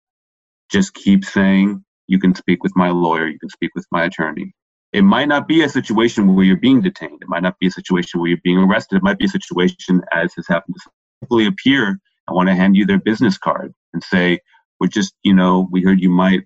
Just 0.72 0.94
keep 0.94 1.26
saying, 1.26 1.84
you 2.08 2.20
can 2.20 2.36
speak 2.36 2.64
with 2.64 2.74
my 2.76 2.90
lawyer, 2.90 3.28
you 3.28 3.40
can 3.40 3.50
speak 3.50 3.72
with 3.76 3.86
my 3.92 4.06
attorney. 4.06 4.54
It 4.92 5.04
might 5.04 5.28
not 5.28 5.48
be 5.48 5.62
a 5.62 5.70
situation 5.70 6.36
where 6.36 6.46
you're 6.46 6.58
being 6.58 6.82
detained. 6.82 7.22
It 7.22 7.28
might 7.28 7.44
not 7.44 7.60
be 7.60 7.68
a 7.68 7.72
situation 7.72 8.20
where 8.20 8.30
you're 8.30 8.40
being 8.44 8.58
arrested. 8.58 8.98
It 8.98 9.04
might 9.04 9.20
be 9.20 9.26
a 9.26 9.30
situation, 9.30 10.02
as 10.12 10.34
has 10.34 10.48
happened 10.48 10.76
to 10.76 10.90
simply 11.22 11.46
appear. 11.46 12.00
I 12.28 12.34
want 12.34 12.50
to 12.50 12.56
hand 12.56 12.76
you 12.76 12.86
their 12.86 13.00
business 13.00 13.38
card 13.38 13.74
and 13.94 14.04
say, 14.04 14.40
we're 14.80 14.88
just, 14.88 15.14
you 15.24 15.34
know, 15.34 15.68
we 15.72 15.84
heard 15.84 16.02
you 16.02 16.10
might 16.10 16.42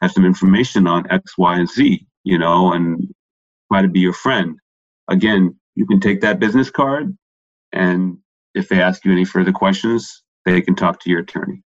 have 0.00 0.12
some 0.12 0.24
information 0.24 0.86
on 0.86 1.10
X, 1.10 1.38
Y, 1.38 1.58
and 1.58 1.68
Z, 1.68 2.06
you 2.24 2.38
know, 2.38 2.72
and 2.72 3.08
try 3.72 3.82
to 3.82 3.88
be 3.88 4.00
your 4.00 4.12
friend. 4.12 4.58
Again, 5.08 5.56
you 5.74 5.86
can 5.86 6.00
take 6.00 6.22
that 6.22 6.40
business 6.40 6.70
card, 6.70 7.16
and 7.72 8.18
if 8.54 8.68
they 8.68 8.80
ask 8.80 9.04
you 9.04 9.12
any 9.12 9.24
further 9.24 9.52
questions, 9.52 10.22
they 10.44 10.60
can 10.60 10.74
talk 10.74 11.00
to 11.00 11.10
your 11.10 11.20
attorney. 11.20 11.62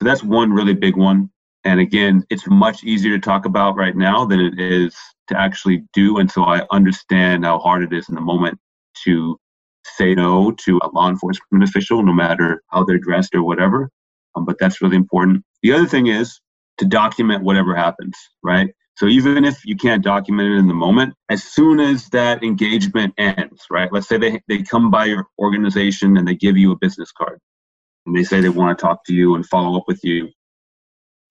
So 0.00 0.06
that's 0.06 0.22
one 0.22 0.52
really 0.52 0.74
big 0.74 0.96
one. 0.96 1.30
And 1.68 1.80
again, 1.80 2.24
it's 2.30 2.46
much 2.46 2.82
easier 2.82 3.18
to 3.18 3.20
talk 3.20 3.44
about 3.44 3.76
right 3.76 3.94
now 3.94 4.24
than 4.24 4.40
it 4.40 4.58
is 4.58 4.96
to 5.26 5.38
actually 5.38 5.84
do. 5.92 6.16
And 6.16 6.30
so 6.30 6.44
I 6.44 6.62
understand 6.70 7.44
how 7.44 7.58
hard 7.58 7.82
it 7.82 7.92
is 7.92 8.08
in 8.08 8.14
the 8.14 8.22
moment 8.22 8.58
to 9.04 9.38
say 9.84 10.14
no 10.14 10.50
to 10.52 10.80
a 10.82 10.88
law 10.94 11.10
enforcement 11.10 11.62
official, 11.62 12.02
no 12.02 12.14
matter 12.14 12.62
how 12.68 12.84
they're 12.84 12.96
dressed 12.96 13.34
or 13.34 13.42
whatever. 13.42 13.90
Um, 14.34 14.46
but 14.46 14.56
that's 14.58 14.80
really 14.80 14.96
important. 14.96 15.44
The 15.62 15.74
other 15.74 15.86
thing 15.86 16.06
is 16.06 16.40
to 16.78 16.86
document 16.86 17.44
whatever 17.44 17.74
happens, 17.74 18.16
right? 18.42 18.70
So 18.96 19.04
even 19.04 19.44
if 19.44 19.62
you 19.66 19.76
can't 19.76 20.02
document 20.02 20.48
it 20.48 20.56
in 20.56 20.68
the 20.68 20.74
moment, 20.74 21.12
as 21.28 21.44
soon 21.44 21.80
as 21.80 22.08
that 22.08 22.42
engagement 22.42 23.12
ends, 23.18 23.66
right? 23.70 23.92
Let's 23.92 24.08
say 24.08 24.16
they, 24.16 24.40
they 24.48 24.62
come 24.62 24.90
by 24.90 25.04
your 25.04 25.26
organization 25.38 26.16
and 26.16 26.26
they 26.26 26.34
give 26.34 26.56
you 26.56 26.72
a 26.72 26.76
business 26.76 27.12
card 27.12 27.38
and 28.06 28.16
they 28.16 28.24
say 28.24 28.40
they 28.40 28.48
want 28.48 28.78
to 28.78 28.82
talk 28.82 29.04
to 29.04 29.12
you 29.12 29.34
and 29.34 29.44
follow 29.44 29.76
up 29.76 29.84
with 29.86 30.00
you, 30.02 30.30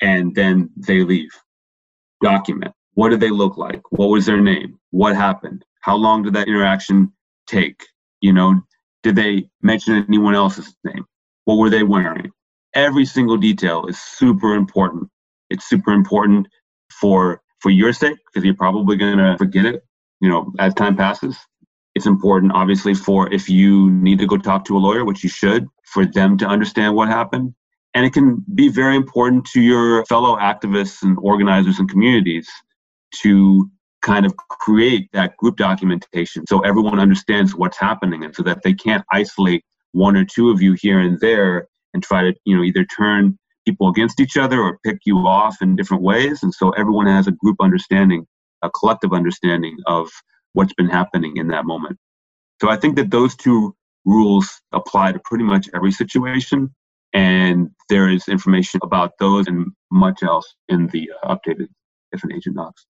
and 0.01 0.35
then 0.35 0.69
they 0.77 1.03
leave. 1.03 1.31
Document 2.21 2.73
what 2.95 3.09
did 3.09 3.19
they 3.19 3.29
look 3.29 3.57
like? 3.57 3.83
What 3.91 4.07
was 4.07 4.25
their 4.25 4.41
name? 4.41 4.79
What 4.89 5.15
happened? 5.15 5.63
How 5.81 5.95
long 5.95 6.23
did 6.23 6.33
that 6.33 6.47
interaction 6.47 7.13
take? 7.45 7.83
You 8.21 8.33
know, 8.33 8.59
did 9.03 9.15
they 9.15 9.51
mention 9.61 10.03
anyone 10.07 10.33
else's 10.33 10.75
name? 10.83 11.05
What 11.45 11.57
were 11.59 11.69
they 11.69 11.83
wearing? 11.83 12.31
Every 12.73 13.05
single 13.05 13.37
detail 13.37 13.85
is 13.85 13.99
super 13.99 14.55
important. 14.55 15.09
It's 15.51 15.69
super 15.69 15.91
important 15.91 16.47
for 16.99 17.39
for 17.59 17.69
your 17.69 17.93
sake 17.93 18.17
because 18.25 18.43
you're 18.43 18.55
probably 18.55 18.97
going 18.97 19.19
to 19.19 19.37
forget 19.37 19.65
it 19.65 19.83
you 20.19 20.29
know, 20.29 20.51
as 20.59 20.73
time 20.73 20.95
passes. 20.95 21.37
It's 21.95 22.05
important, 22.05 22.51
obviously, 22.53 22.93
for 22.93 23.31
if 23.33 23.49
you 23.49 23.89
need 23.89 24.19
to 24.19 24.27
go 24.27 24.37
talk 24.37 24.65
to 24.65 24.77
a 24.77 24.79
lawyer, 24.79 25.03
which 25.03 25.23
you 25.23 25.29
should, 25.29 25.67
for 25.83 26.05
them 26.05 26.37
to 26.37 26.45
understand 26.45 26.95
what 26.95 27.07
happened. 27.07 27.53
And 27.97 28.05
it 28.05 28.13
can 28.13 28.45
be 28.53 28.69
very 28.69 28.95
important 28.95 29.45
to 29.53 29.59
your 29.59 30.05
fellow 30.05 30.37
activists 30.37 31.01
and 31.01 31.17
organizers 31.19 31.79
and 31.79 31.89
communities 31.89 32.47
to 33.23 33.67
kind 34.03 34.23
of 34.23 34.37
create 34.37 35.09
that 35.13 35.35
group 35.37 35.57
documentation 35.57 36.45
so 36.45 36.59
everyone 36.59 36.99
understands 36.99 37.55
what's 37.55 37.79
happening 37.79 38.23
and 38.23 38.35
so 38.35 38.43
that 38.43 38.61
they 38.63 38.71
can't 38.71 39.03
isolate 39.11 39.63
one 39.93 40.15
or 40.15 40.23
two 40.23 40.51
of 40.51 40.61
you 40.61 40.73
here 40.79 40.99
and 40.99 41.19
there 41.21 41.67
and 41.95 42.03
try 42.03 42.21
to 42.21 42.35
you 42.45 42.55
know 42.55 42.63
either 42.63 42.85
turn 42.85 43.35
people 43.65 43.89
against 43.89 44.19
each 44.19 44.37
other 44.37 44.61
or 44.61 44.77
pick 44.85 44.99
you 45.05 45.17
off 45.17 45.55
in 45.63 45.75
different 45.75 46.03
ways. 46.03 46.43
And 46.43 46.53
so 46.53 46.69
everyone 46.71 47.07
has 47.07 47.25
a 47.25 47.31
group 47.31 47.57
understanding 47.59 48.27
a 48.61 48.69
collective 48.69 49.11
understanding 49.11 49.75
of 49.87 50.07
what's 50.53 50.73
been 50.73 50.89
happening 50.89 51.37
in 51.37 51.47
that 51.47 51.65
moment. 51.65 51.97
So 52.61 52.69
i 52.69 52.77
think 52.77 52.95
that 52.97 53.09
those 53.09 53.35
two 53.35 53.75
rules 54.05 54.61
apply 54.71 55.13
to 55.13 55.19
pretty 55.25 55.43
much 55.43 55.67
every 55.73 55.91
situation 55.91 56.75
and 57.13 57.69
there 57.89 58.09
is 58.09 58.27
information 58.27 58.79
about 58.83 59.11
those 59.19 59.47
and 59.47 59.67
much 59.91 60.23
else 60.23 60.55
in 60.69 60.87
the 60.87 61.09
uh, 61.23 61.35
updated 61.35 61.67
if 62.11 62.23
an 62.23 62.33
agent 62.33 62.55
knocks 62.55 62.85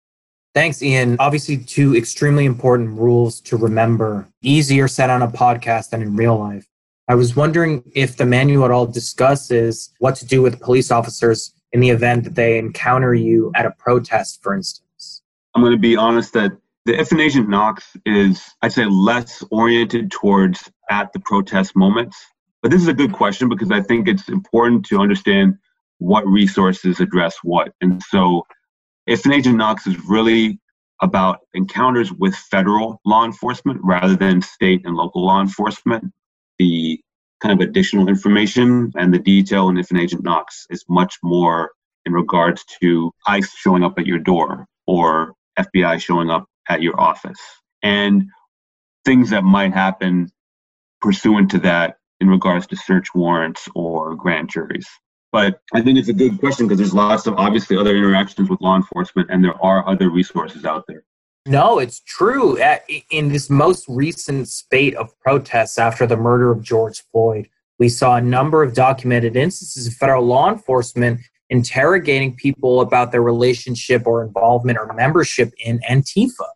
Thanks, 0.54 0.84
Ian. 0.84 1.17
Obviously, 1.19 1.58
two 1.58 1.95
extremely 1.95 2.45
important 2.45 2.99
rules 2.99 3.41
to 3.41 3.58
remember, 3.58 4.28
easier 4.43 4.88
said 4.88 5.10
on 5.10 5.23
a 5.23 5.28
podcast 5.28 5.89
than 5.89 6.04
in 6.04 6.15
real 6.15 6.38
life. 6.38 6.67
I 7.08 7.15
was 7.15 7.36
wondering 7.36 7.84
if 7.95 8.17
the 8.17 8.26
manual 8.26 8.65
at 8.65 8.71
all 8.71 8.86
discusses 8.86 9.89
what 9.97 10.15
to 10.17 10.28
do 10.28 10.43
with 10.43 10.62
police 10.62 10.91
officers 10.91 11.52
in 11.71 11.80
the 11.80 11.89
event 11.89 12.23
that 12.23 12.36
they 12.36 12.60
encounter 12.60 13.15
you 13.15 13.52
at 13.56 13.65
a 13.65 13.71
protest, 13.71 14.43
for 14.43 14.54
instance. 14.54 15.23
I'm 15.56 15.63
going 15.63 15.73
to 15.73 15.80
be 15.80 15.95
honest 15.95 16.34
that 16.34 16.52
the 16.86 16.99
if 16.99 17.12
an 17.12 17.19
agent 17.19 17.49
knocks 17.49 17.97
is, 18.06 18.43
I'd 18.62 18.73
say, 18.73 18.86
less 18.86 19.43
oriented 19.49 20.12
towards 20.12 20.71
at 20.91 21.12
the 21.13 21.19
protest 21.19 21.76
moments. 21.76 22.17
But 22.63 22.71
this 22.71 22.82
is 22.82 22.88
a 22.88 22.93
good 22.93 23.12
question 23.12 23.49
because 23.49 23.71
I 23.71 23.82
think 23.82 24.08
it's 24.08 24.30
important 24.30 24.86
to 24.86 24.99
understand 24.99 25.58
what 25.99 26.26
resources 26.26 27.02
address 27.02 27.36
what. 27.43 27.73
And 27.82 28.02
so 28.02 28.47
if 29.06 29.26
an 29.26 29.34
agent 29.34 29.58
knocks 29.58 29.86
is 29.86 29.97
really 30.06 30.60
about 31.02 31.39
encounters 31.54 32.12
with 32.13 32.34
federal 32.34 33.02
law 33.06 33.26
enforcement 33.26 33.82
rather 33.84 34.15
than 34.15 34.41
state 34.41 34.82
and 34.86 34.95
local 34.95 35.26
law 35.26 35.41
enforcement 35.41 36.06
the 36.58 36.99
kind 37.41 37.60
of 37.60 37.67
additional 37.67 38.08
information 38.08 38.91
and 38.95 39.13
the 39.13 39.19
detail 39.19 39.67
in 39.67 39.78
if 39.78 39.91
an 39.91 39.99
agent 39.99 40.23
knocks 40.23 40.65
is 40.69 40.86
much 40.88 41.17
more 41.21 41.71
in 42.06 42.13
regards 42.13 42.63
to 42.82 43.12
ICE 43.28 43.52
showing 43.56 43.84
up 43.84 43.99
at 43.99 44.06
your 44.06 44.19
door 44.19 44.65
or 44.88 45.34
FBI 45.60 46.02
showing 46.02 46.30
up 46.30 46.45
at 46.69 46.82
your 46.82 46.97
office 46.99 47.39
and 47.82 48.23
things 49.04 49.32
that 49.32 49.43
might 49.43 49.73
happen 49.73 50.30
pursuant 51.02 51.52
to 51.52 51.60
that 51.60 51.97
in 52.23 52.29
regards 52.29 52.65
to 52.67 52.75
search 52.75 53.13
warrants 53.13 53.67
or 53.75 54.15
grand 54.15 54.49
juries. 54.49 54.88
But 55.33 55.59
I 55.73 55.81
think 55.81 55.99
it's 55.99 56.07
a 56.07 56.13
good 56.13 56.39
question 56.39 56.67
because 56.67 56.79
there's 56.79 56.93
lots 56.93 57.27
of 57.27 57.33
obviously 57.36 57.75
other 57.77 57.95
interactions 57.95 58.49
with 58.49 58.62
law 58.62 58.77
enforcement 58.77 59.29
and 59.29 59.43
there 59.43 59.62
are 59.62 59.86
other 59.88 60.09
resources 60.09 60.63
out 60.63 60.86
there. 60.88 61.03
No, 61.45 61.79
it's 61.79 61.99
true. 61.99 62.57
In 63.12 63.27
this 63.27 63.49
most 63.49 63.86
recent 63.89 64.47
spate 64.47 64.95
of 64.95 65.12
protests 65.19 65.77
after 65.77 66.07
the 66.07 66.15
murder 66.15 66.49
of 66.51 66.62
George 66.62 67.03
Floyd, 67.12 67.49
we 67.79 67.89
saw 67.89 68.15
a 68.15 68.21
number 68.21 68.63
of 68.63 68.73
documented 68.73 69.36
instances 69.36 69.86
of 69.88 69.93
federal 69.93 70.25
law 70.25 70.49
enforcement 70.49 71.19
interrogating 71.49 72.36
people 72.36 72.79
about 72.79 73.12
their 73.12 73.21
relationship 73.21 74.07
or 74.07 74.23
involvement 74.23 74.77
or 74.77 74.93
membership 74.93 75.51
in 75.59 75.81
Antifa. 75.89 76.47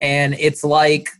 And 0.00 0.34
it's 0.38 0.64
like, 0.64 1.10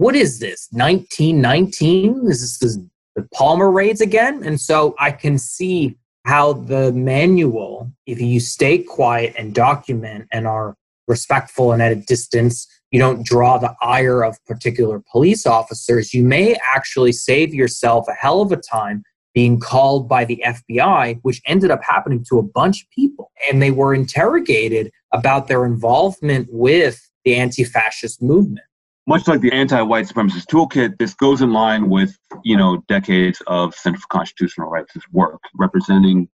what 0.00 0.16
is 0.16 0.38
this? 0.38 0.66
1919? 0.70 2.22
Is 2.24 2.58
this 2.58 2.78
the 3.14 3.28
Palmer 3.34 3.70
raids 3.70 4.00
again? 4.00 4.42
And 4.42 4.58
so 4.58 4.94
I 4.98 5.10
can 5.10 5.36
see 5.36 5.98
how 6.24 6.54
the 6.54 6.90
manual, 6.92 7.92
if 8.06 8.18
you 8.18 8.40
stay 8.40 8.78
quiet 8.78 9.34
and 9.36 9.54
document 9.54 10.26
and 10.32 10.46
are 10.46 10.74
respectful 11.06 11.72
and 11.72 11.82
at 11.82 11.92
a 11.92 11.96
distance, 11.96 12.66
you 12.90 12.98
don't 12.98 13.26
draw 13.26 13.58
the 13.58 13.74
ire 13.82 14.22
of 14.22 14.42
particular 14.46 15.02
police 15.12 15.44
officers, 15.44 16.14
you 16.14 16.24
may 16.24 16.56
actually 16.74 17.12
save 17.12 17.52
yourself 17.52 18.06
a 18.08 18.14
hell 18.14 18.40
of 18.40 18.52
a 18.52 18.56
time 18.56 19.02
being 19.34 19.60
called 19.60 20.08
by 20.08 20.24
the 20.24 20.42
FBI, 20.46 21.18
which 21.24 21.42
ended 21.44 21.70
up 21.70 21.82
happening 21.84 22.24
to 22.30 22.38
a 22.38 22.42
bunch 22.42 22.84
of 22.84 22.90
people. 22.90 23.30
And 23.50 23.60
they 23.60 23.70
were 23.70 23.94
interrogated 23.94 24.92
about 25.12 25.46
their 25.46 25.66
involvement 25.66 26.48
with 26.50 27.06
the 27.26 27.36
anti 27.36 27.64
fascist 27.64 28.22
movement. 28.22 28.64
Much 29.10 29.26
like 29.26 29.40
the 29.40 29.50
anti-white 29.50 30.06
supremacist 30.06 30.46
toolkit, 30.46 30.96
this 31.00 31.14
goes 31.14 31.42
in 31.42 31.52
line 31.52 31.90
with, 31.90 32.16
you 32.44 32.56
know, 32.56 32.80
decades 32.86 33.42
of 33.48 33.74
Center 33.74 33.98
for 33.98 34.06
Constitutional 34.06 34.70
Rights' 34.70 34.94
work, 35.10 35.40
representing 35.56 36.28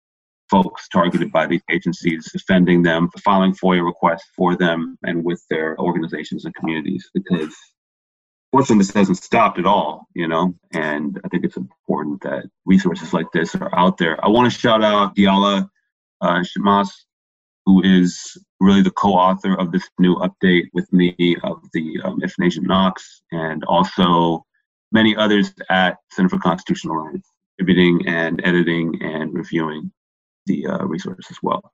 folks 0.51 0.87
targeted 0.89 1.33
by 1.33 1.47
these 1.47 1.63
agencies, 1.71 2.31
defending 2.31 2.83
them, 2.83 3.09
filing 3.25 3.55
FOIA 3.55 3.83
requests 3.83 4.29
for 4.37 4.55
them 4.55 4.99
and 5.05 5.25
with 5.25 5.43
their 5.49 5.75
organizations 5.81 6.45
and 6.45 6.55
communities 6.55 7.09
because 7.15 7.57
fortunately 8.53 8.85
this 8.85 8.93
hasn't 8.93 9.17
stopped 9.17 9.59
at 9.59 9.65
all, 9.65 10.07
you 10.13 10.29
know, 10.29 10.55
and 10.75 11.19
I 11.25 11.29
think 11.29 11.47
it's 11.47 11.57
important 11.57 12.21
that 12.25 12.45
resources 12.67 13.15
like 13.15 13.33
this 13.33 13.55
are 13.55 13.75
out 13.75 13.97
there. 13.97 14.23
I 14.23 14.29
want 14.29 14.53
to 14.53 14.59
shout 14.59 14.85
out 14.85 15.17
Diala 15.17 15.67
uh, 16.21 16.41
Shamas, 16.41 16.91
who 17.67 17.83
is 17.83 18.39
really 18.61 18.81
the 18.81 18.93
co-author 18.93 19.55
of 19.59 19.73
this 19.73 19.89
new 19.99 20.15
update 20.17 20.67
with 20.73 20.91
me 20.93 21.37
of 21.43 21.61
the 21.73 22.01
um, 22.05 22.19
Nation 22.39 22.65
Knocks, 22.65 23.23
and 23.33 23.65
also 23.65 24.45
many 24.93 25.17
others 25.17 25.53
at 25.69 25.99
Center 26.13 26.29
for 26.29 26.39
Constitutional 26.39 26.97
Rights, 26.97 27.29
contributing 27.59 28.07
and 28.07 28.41
editing 28.45 28.97
and 29.03 29.35
reviewing 29.35 29.91
the 30.47 30.67
uh, 30.67 30.85
resource 30.85 31.27
as 31.29 31.37
well. 31.43 31.73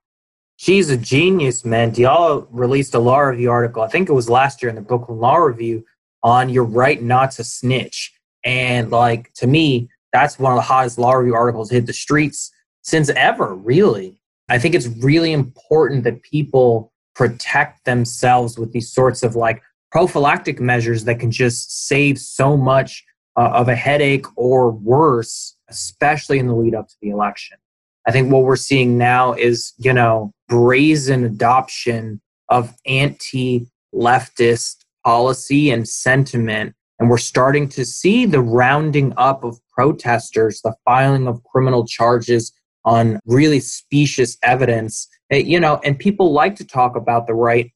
She's 0.57 0.89
a 0.89 0.97
genius, 0.97 1.63
man. 1.63 1.91
Diala 1.91 2.47
released 2.49 2.95
a 2.95 2.99
law 2.99 3.19
review 3.19 3.51
article, 3.51 3.83
I 3.83 3.87
think 3.87 4.09
it 4.09 4.13
was 4.13 4.29
last 4.29 4.61
year 4.61 4.69
in 4.69 4.75
the 4.75 4.81
Brooklyn 4.81 5.19
Law 5.19 5.37
Review, 5.37 5.85
on 6.23 6.49
your 6.49 6.63
right 6.63 7.01
not 7.01 7.31
to 7.31 7.43
snitch. 7.43 8.13
And 8.43 8.89
like 8.91 9.31
to 9.35 9.47
me, 9.47 9.89
that's 10.11 10.39
one 10.39 10.53
of 10.53 10.57
the 10.57 10.61
hottest 10.61 10.97
law 10.97 11.13
review 11.13 11.35
articles 11.35 11.69
hit 11.69 11.85
the 11.85 11.93
streets 11.93 12.51
since 12.81 13.09
ever, 13.09 13.55
really. 13.55 14.19
I 14.53 14.59
think 14.59 14.75
it's 14.75 14.85
really 15.01 15.31
important 15.31 16.03
that 16.03 16.21
people 16.21 16.93
protect 17.15 17.85
themselves 17.85 18.55
with 18.55 18.71
these 18.71 18.87
sorts 18.87 19.23
of 19.23 19.35
like 19.35 19.63
prophylactic 19.91 20.59
measures 20.59 21.05
that 21.05 21.19
can 21.19 21.31
just 21.31 21.87
save 21.87 22.19
so 22.19 22.55
much 22.55 23.03
uh, 23.35 23.49
of 23.49 23.67
a 23.67 23.73
headache 23.73 24.27
or 24.35 24.69
worse, 24.69 25.57
especially 25.71 26.37
in 26.37 26.45
the 26.45 26.53
lead 26.53 26.75
up 26.75 26.87
to 26.87 26.93
the 27.01 27.09
election. 27.09 27.57
I 28.07 28.11
think 28.11 28.31
what 28.31 28.43
we're 28.43 28.55
seeing 28.55 28.95
now 28.95 29.33
is, 29.33 29.73
you 29.79 29.91
know, 29.91 30.31
brazen 30.47 31.23
adoption 31.23 32.21
of 32.47 32.75
anti 32.85 33.65
leftist 33.91 34.85
policy 35.03 35.71
and 35.71 35.89
sentiment. 35.89 36.75
And 36.99 37.09
we're 37.09 37.17
starting 37.17 37.69
to 37.69 37.83
see 37.85 38.27
the 38.27 38.41
rounding 38.41 39.13
up 39.17 39.43
of 39.43 39.57
protesters, 39.71 40.61
the 40.61 40.75
filing 40.85 41.27
of 41.27 41.43
criminal 41.43 41.87
charges 41.87 42.51
on 42.85 43.19
really 43.25 43.59
specious 43.59 44.37
evidence. 44.43 45.07
Eh, 45.31 45.37
you 45.37 45.59
know, 45.59 45.79
and 45.83 45.97
people 45.97 46.31
like 46.31 46.55
to 46.57 46.65
talk 46.65 46.95
about 46.95 47.27
the 47.27 47.33
right 47.33 47.71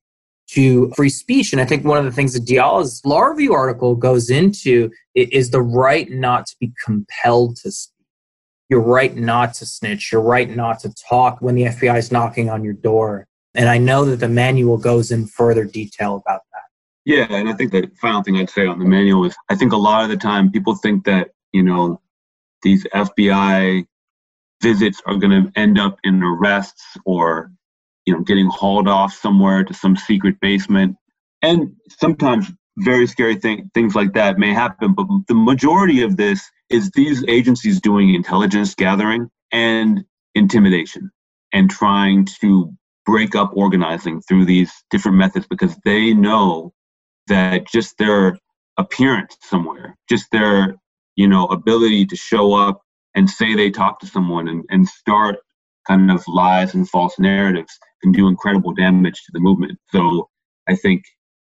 to 0.51 0.91
free 0.95 1.09
speech. 1.09 1.51
And 1.51 1.61
I 1.61 1.65
think 1.65 1.83
one 1.83 1.97
of 1.97 2.05
the 2.05 2.11
things 2.11 2.33
that 2.33 2.45
Diala's 2.45 3.01
law 3.03 3.21
review 3.21 3.53
article 3.53 3.95
goes 3.95 4.29
into 4.29 4.89
is 5.13 5.49
the 5.49 5.61
right 5.61 6.09
not 6.09 6.45
to 6.47 6.55
be 6.59 6.71
compelled 6.85 7.57
to 7.57 7.71
speak 7.71 7.93
your 8.69 8.81
right 8.81 9.15
not 9.15 9.53
to 9.55 9.65
snitch, 9.65 10.11
your 10.11 10.21
right 10.21 10.49
not 10.49 10.79
to 10.79 10.93
talk 10.93 11.41
when 11.41 11.55
the 11.55 11.63
FBI 11.63 11.97
is 11.97 12.11
knocking 12.11 12.49
on 12.49 12.63
your 12.63 12.73
door. 12.73 13.27
And 13.55 13.69
I 13.69 13.77
know 13.77 14.05
that 14.05 14.17
the 14.17 14.29
manual 14.29 14.77
goes 14.77 15.11
in 15.11 15.25
further 15.27 15.63
detail 15.63 16.15
about 16.17 16.41
that. 16.51 16.61
Yeah, 17.05 17.27
and 17.29 17.47
I 17.47 17.53
think 17.53 17.71
the 17.71 17.89
final 18.01 18.21
thing 18.21 18.37
I'd 18.37 18.49
say 18.49 18.65
on 18.65 18.79
the 18.79 18.85
manual 18.85 19.25
is 19.25 19.35
I 19.49 19.55
think 19.55 19.71
a 19.71 19.77
lot 19.77 20.03
of 20.03 20.09
the 20.09 20.17
time 20.17 20.51
people 20.51 20.75
think 20.75 21.05
that, 21.05 21.29
you 21.53 21.63
know, 21.63 22.01
these 22.61 22.85
FBI 22.93 23.85
visits 24.61 25.01
are 25.05 25.15
going 25.15 25.45
to 25.45 25.59
end 25.59 25.79
up 25.79 25.99
in 26.03 26.21
arrests 26.23 26.83
or, 27.05 27.51
you 28.05 28.13
know, 28.13 28.21
getting 28.21 28.47
hauled 28.47 28.87
off 28.87 29.13
somewhere 29.13 29.63
to 29.63 29.73
some 29.73 29.95
secret 29.95 30.39
basement. 30.41 30.95
And 31.41 31.75
sometimes 31.89 32.51
very 32.77 33.07
scary 33.07 33.35
thing, 33.35 33.69
things 33.73 33.95
like 33.95 34.13
that 34.13 34.37
may 34.37 34.53
happen. 34.53 34.93
But 34.93 35.07
the 35.27 35.35
majority 35.35 36.01
of 36.01 36.17
this 36.17 36.49
is 36.69 36.91
these 36.91 37.23
agencies 37.27 37.81
doing 37.81 38.13
intelligence 38.13 38.75
gathering 38.75 39.29
and 39.51 40.03
intimidation 40.35 41.11
and 41.53 41.69
trying 41.69 42.25
to 42.41 42.71
break 43.05 43.35
up 43.35 43.51
organizing 43.53 44.21
through 44.21 44.45
these 44.45 44.71
different 44.89 45.17
methods 45.17 45.47
because 45.47 45.75
they 45.85 46.13
know 46.13 46.73
that 47.27 47.67
just 47.67 47.97
their 47.97 48.37
appearance 48.77 49.37
somewhere, 49.41 49.95
just 50.09 50.29
their 50.31 50.75
you 51.15 51.27
know 51.27 51.45
ability 51.47 52.05
to 52.05 52.15
show 52.15 52.53
up 52.53 52.81
and 53.17 53.27
say 53.27 53.55
they 53.55 53.71
talk 53.71 53.99
to 53.99 54.05
someone 54.05 54.47
and, 54.47 54.63
and 54.69 54.87
start 54.87 55.37
kind 55.87 56.11
of 56.11 56.23
lies 56.27 56.75
and 56.75 56.87
false 56.87 57.17
narratives 57.17 57.77
can 58.03 58.11
do 58.11 58.27
incredible 58.27 58.73
damage 58.73 59.23
to 59.25 59.31
the 59.33 59.39
movement. 59.39 59.77
So 59.91 60.29
I 60.69 60.75
think 60.75 61.03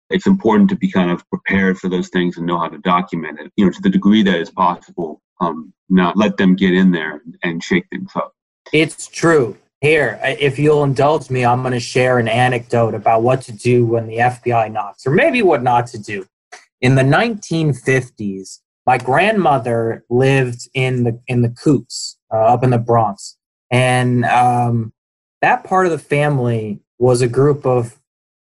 it's 0.10 0.25
important 0.25 0.71
to 0.71 0.75
be 0.75 0.91
kind 0.91 1.12
of 1.12 1.23
prepared 1.29 1.77
for 1.77 1.88
those 1.88 2.10
things 2.10 2.38
and 2.38 2.47
know 2.47 2.58
how 2.58 2.69
to 2.69 2.79
document 2.79 3.39
it, 3.39 3.51
you 3.55 3.65
know, 3.65 3.71
to 3.71 3.82
the 3.82 3.89
degree 3.89 4.23
that 4.23 4.39
is 4.39 4.49
possible. 4.49 5.21
Um, 5.41 5.71
not 5.89 6.17
let 6.17 6.38
them 6.38 6.55
get 6.55 6.73
in 6.73 6.91
there 6.91 7.21
and 7.43 7.63
shake 7.63 7.86
things 7.91 8.12
up. 8.15 8.34
It's 8.73 9.08
true. 9.08 9.55
Here, 9.79 10.19
if 10.23 10.58
you'll 10.58 10.84
indulge 10.84 11.29
me, 11.29 11.45
I'm 11.45 11.62
going 11.62 11.73
to 11.73 11.79
share 11.79 12.17
an 12.17 12.27
anecdote 12.27 12.95
about 12.95 13.21
what 13.21 13.43
to 13.43 13.51
do 13.51 13.86
when 13.86 14.08
the 14.08 14.17
FBI 14.17 14.71
knocks, 14.71 15.05
or 15.08 15.12
maybe 15.12 15.41
what 15.41 15.63
not 15.63 15.88
to 15.88 15.99
do. 15.99 16.25
In 16.82 16.95
the 16.95 17.03
1950s, 17.03 18.60
my 18.89 18.97
grandmother 18.97 20.04
lived 20.10 20.67
in 20.73 21.04
the 21.04 21.21
in 21.28 21.43
the 21.43 21.49
Coops 21.49 22.17
uh, 22.34 22.38
up 22.38 22.63
in 22.63 22.71
the 22.71 22.80
Bronx, 22.80 23.38
and 23.69 24.25
um, 24.25 24.93
that 25.43 25.63
part 25.63 25.86
of 25.86 25.91
the 25.91 25.99
family 25.99 26.80
was 26.97 27.21
a 27.21 27.28
group 27.28 27.67
of 27.67 27.99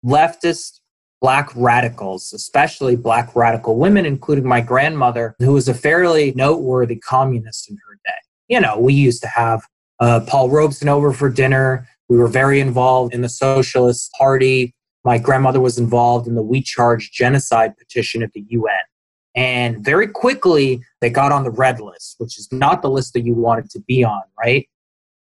leftist 0.05 0.81
black 1.21 1.49
radicals, 1.55 2.33
especially 2.33 2.97
black 2.97 3.33
radical 3.37 3.79
women, 3.79 4.05
including 4.05 4.45
my 4.45 4.59
grandmother, 4.59 5.33
who 5.39 5.53
was 5.53 5.69
a 5.69 5.73
fairly 5.73 6.33
noteworthy 6.35 6.97
communist 6.97 7.69
in 7.69 7.77
her 7.87 7.95
day. 8.05 8.19
You 8.49 8.59
know, 8.59 8.77
we 8.77 8.93
used 8.93 9.21
to 9.21 9.29
have 9.29 9.65
uh, 10.01 10.25
Paul 10.27 10.49
Robeson 10.49 10.89
over 10.89 11.13
for 11.13 11.29
dinner. 11.29 11.87
We 12.09 12.17
were 12.17 12.27
very 12.27 12.59
involved 12.59 13.13
in 13.13 13.21
the 13.21 13.29
Socialist 13.29 14.11
Party. 14.17 14.75
My 15.05 15.19
grandmother 15.19 15.61
was 15.61 15.77
involved 15.77 16.27
in 16.27 16.35
the 16.35 16.43
We 16.43 16.61
Charge 16.61 17.13
Genocide 17.13 17.77
petition 17.77 18.21
at 18.21 18.33
the 18.33 18.43
UN. 18.49 18.83
And 19.35 19.83
very 19.83 20.07
quickly, 20.07 20.83
they 21.01 21.09
got 21.09 21.31
on 21.31 21.43
the 21.43 21.51
red 21.51 21.79
list, 21.79 22.15
which 22.19 22.37
is 22.37 22.51
not 22.51 22.81
the 22.81 22.89
list 22.89 23.13
that 23.13 23.25
you 23.25 23.33
wanted 23.33 23.69
to 23.71 23.79
be 23.81 24.03
on, 24.03 24.21
right? 24.37 24.69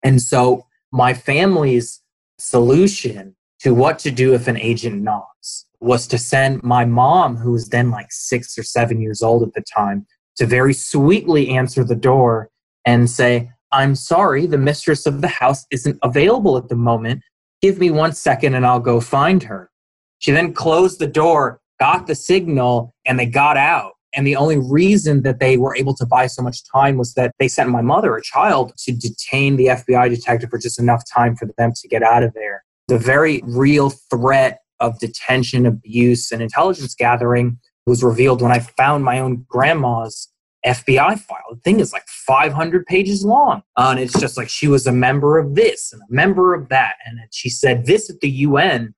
And 0.03 0.21
so, 0.21 0.67
my 0.93 1.15
family's 1.15 2.03
solution 2.39 3.35
to 3.61 3.75
what 3.75 3.99
to 4.01 4.11
do 4.11 4.35
if 4.35 4.47
an 4.47 4.59
agent 4.59 5.03
knocks 5.03 5.67
was 5.81 6.07
to 6.09 6.19
send 6.19 6.63
my 6.63 6.85
mom, 6.85 7.37
who 7.37 7.53
was 7.53 7.69
then 7.69 7.91
like 7.91 8.11
six 8.11 8.59
or 8.59 8.63
seven 8.63 9.01
years 9.01 9.23
old 9.23 9.43
at 9.43 9.55
the 9.55 9.63
time, 9.63 10.07
to 10.37 10.47
very 10.47 10.75
sweetly 10.75 11.51
answer 11.51 11.85
the 11.85 11.95
door 11.95 12.51
and 12.85 13.09
say, 13.09 13.51
I'm 13.73 13.95
sorry, 13.95 14.47
the 14.47 14.59
mistress 14.59 15.07
of 15.07 15.21
the 15.21 15.29
house 15.29 15.67
isn't 15.71 15.99
available 16.03 16.57
at 16.57 16.69
the 16.69 16.77
moment. 16.77 17.23
Give 17.61 17.79
me 17.79 17.91
one 17.91 18.13
second 18.13 18.55
and 18.55 18.65
I'll 18.65 18.81
go 18.81 19.01
find 19.01 19.43
her. 19.43 19.71
She 20.19 20.31
then 20.31 20.55
closed 20.55 20.99
the 20.99 21.07
door, 21.07 21.61
got 21.81 22.07
the 22.07 22.15
signal, 22.15 22.95
and 23.05 23.19
they 23.19 23.27
got 23.27 23.57
out. 23.57 23.94
And 24.17 24.27
the 24.27 24.37
only 24.37 24.59
reason 24.59 25.23
that 25.23 25.41
they 25.41 25.57
were 25.57 25.77
able 25.77 25.95
to 25.95 26.07
buy 26.07 26.27
so 26.27 26.43
much 26.43 26.63
time 26.71 26.97
was 26.97 27.15
that 27.15 27.33
they 27.39 27.49
sent 27.49 27.71
my 27.71 27.83
mother, 27.83 28.17
a 28.17 28.23
child, 28.23 28.73
to 28.79 28.93
detain 28.93 29.57
the 29.57 29.67
FBI 29.67 30.09
detective 30.11 30.51
for 30.51 30.59
just 30.59 30.79
enough 30.79 31.03
time 31.13 31.37
for 31.37 31.49
them 31.59 31.73
to 31.75 31.89
get 31.89 32.03
out 32.03 32.23
of 32.23 32.33
there. 32.35 32.65
The 32.89 32.99
very 32.99 33.41
real 33.45 33.91
threat 33.91 34.61
of 34.81 34.99
detention, 34.99 35.67
abuse, 35.67 36.31
and 36.31 36.43
intelligence 36.43 36.95
gathering 36.95 37.59
was 37.87 38.03
revealed 38.03 38.43
when 38.43 38.53
I 38.53 38.61
found 38.61 39.05
my 39.05 39.19
own 39.19 39.45
grandma's 39.49 40.29
FBI 40.65 41.21
file. 41.21 41.45
The 41.51 41.61
thing 41.61 41.81
is 41.81 41.93
like 41.93 42.07
500 42.09 42.87
pages 42.87 43.25
long. 43.25 43.63
Uh, 43.77 43.89
and 43.91 44.01
it's 44.01 44.19
just 44.19 44.37
like 44.37 44.49
she 44.49 44.67
was 44.67 44.87
a 44.87 44.93
member 44.93 45.39
of 45.39 45.55
this 45.55 45.93
and 45.93 46.01
a 46.03 46.13
member 46.13 46.55
of 46.55 46.69
that. 46.71 46.97
And 47.05 47.19
she 47.31 47.51
said 47.51 47.87
this 47.87 48.09
at 48.09 48.21
the 48.21 48.31
UN. 48.31 48.95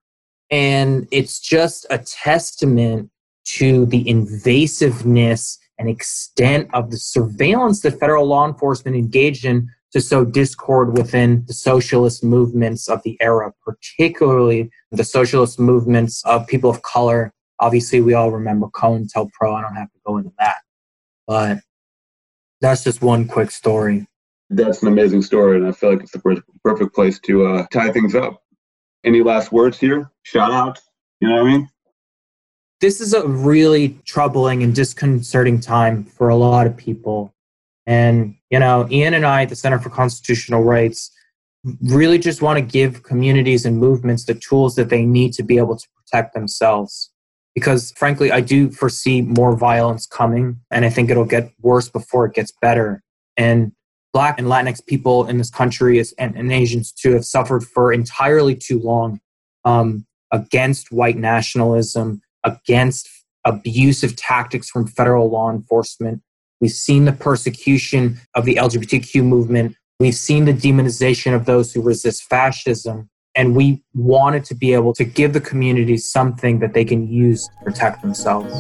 And 0.51 1.09
it's 1.11 1.41
just 1.41 1.87
a 1.91 1.99
testament 1.99 3.11
to 3.47 3.87
the 3.87 4.05
invasiveness 4.05 5.59
and 5.79 5.89
extent 5.89 6.69
of 6.73 6.91
the 6.91 6.97
surveillance 6.97 7.81
that 7.81 7.99
federal 7.99 8.27
law 8.27 8.47
enforcement 8.47 8.97
engaged 8.97 9.45
in 9.45 9.69
to 9.93 10.01
sow 10.01 10.25
discord 10.25 10.97
within 10.97 11.45
the 11.47 11.53
socialist 11.55 12.25
movements 12.25 12.89
of 12.89 13.03
the 13.03 13.17
era, 13.21 13.53
particularly 13.65 14.71
the 14.91 15.05
socialist 15.05 15.59
movements 15.59 16.25
of 16.25 16.47
people 16.47 16.71
of 16.71 16.83
color. 16.83 17.33
Obviously, 17.61 18.01
we 18.01 18.13
all 18.13 18.31
remember 18.31 18.67
COINTELPRO. 18.69 19.55
I 19.55 19.63
don't 19.63 19.75
have 19.75 19.91
to 19.91 19.99
go 20.07 20.19
into 20.19 20.33
that. 20.39 20.57
But 21.27 21.59
that's 22.61 22.85
just 22.85 23.03
one 23.03 23.27
quick 23.27 23.51
story. 23.51 24.07
That's 24.51 24.83
an 24.83 24.89
amazing 24.89 25.23
story, 25.23 25.57
and 25.57 25.67
I 25.67 25.73
feel 25.73 25.91
like 25.91 26.03
it's 26.03 26.13
the 26.13 26.43
perfect 26.63 26.95
place 26.95 27.19
to 27.21 27.47
uh, 27.47 27.67
tie 27.73 27.91
things 27.91 28.15
up. 28.15 28.43
Any 29.05 29.23
last 29.23 29.51
words 29.51 29.79
here? 29.79 30.11
Shout 30.23 30.53
out? 30.53 30.79
You 31.21 31.29
know 31.29 31.43
what 31.43 31.47
I 31.47 31.53
mean? 31.53 31.69
This 32.81 33.01
is 33.01 33.15
a 33.15 33.27
really 33.27 33.99
troubling 34.05 34.63
and 34.63 34.75
disconcerting 34.75 35.61
time 35.61 36.05
for 36.05 36.29
a 36.29 36.37
lot 36.37 36.67
of 36.67 36.77
people. 36.77 37.35
And, 37.87 38.35
you 38.51 38.59
know, 38.59 38.87
Ian 38.91 39.15
and 39.15 39.25
I 39.25 39.43
at 39.43 39.49
the 39.49 39.57
Center 39.57 39.79
for 39.79 39.89
Constitutional 39.89 40.63
Rights 40.63 41.11
really 41.83 42.19
just 42.19 42.43
want 42.43 42.59
to 42.59 42.65
give 42.65 43.03
communities 43.03 43.65
and 43.65 43.79
movements 43.79 44.25
the 44.25 44.35
tools 44.35 44.75
that 44.75 44.91
they 44.91 45.07
need 45.07 45.33
to 45.35 45.43
be 45.43 45.57
able 45.57 45.77
to 45.77 45.87
protect 45.97 46.35
themselves. 46.35 47.11
Because 47.55 47.93
frankly, 47.93 48.31
I 48.31 48.41
do 48.41 48.71
foresee 48.71 49.23
more 49.23 49.57
violence 49.57 50.07
coming, 50.07 50.61
and 50.71 50.85
I 50.85 50.91
think 50.91 51.09
it'll 51.09 51.25
get 51.25 51.53
worse 51.63 51.89
before 51.89 52.27
it 52.27 52.35
gets 52.35 52.53
better. 52.61 53.03
And 53.39 53.73
Black 54.13 54.39
and 54.39 54.49
Latinx 54.49 54.85
people 54.85 55.27
in 55.27 55.39
this 55.39 55.51
country, 55.51 56.03
and, 56.19 56.37
and 56.37 56.53
Asians 56.53 56.93
too, 56.93 57.13
have 57.13 57.25
suffered 57.25 57.65
for 57.65 57.93
entirely 57.93 58.55
too 58.55 58.81
long 58.81 59.21
um, 59.65 60.07
against 60.31 60.93
white 60.93 61.17
nationalism, 61.17 62.21
against 62.47 63.11
abusive 63.45 64.17
tactics 64.17 64.71
from 64.71 64.87
federal 64.87 65.29
law 65.29 65.51
enforcement, 65.51 66.23
We've 66.61 66.71
seen 66.71 67.05
the 67.05 67.13
persecution 67.13 68.19
of 68.35 68.47
the 68.47 68.55
LGBTQ 68.55 69.23
movement. 69.23 69.77
We've 70.01 70.15
seen 70.15 70.47
the 70.47 70.55
demonization 70.55 71.35
of 71.35 71.45
those 71.45 71.73
who 71.73 71.83
resist 71.83 72.25
fascism. 72.25 73.11
And 73.35 73.55
we 73.55 73.83
wanted 73.93 74.45
to 74.47 74.55
be 74.55 74.73
able 74.73 74.95
to 74.95 75.05
give 75.05 75.35
the 75.35 75.41
community 75.43 75.99
something 75.99 76.61
that 76.61 76.73
they 76.73 76.87
can 76.87 77.07
use 77.07 77.47
to 77.47 77.65
protect 77.65 78.01
themselves. 78.01 78.55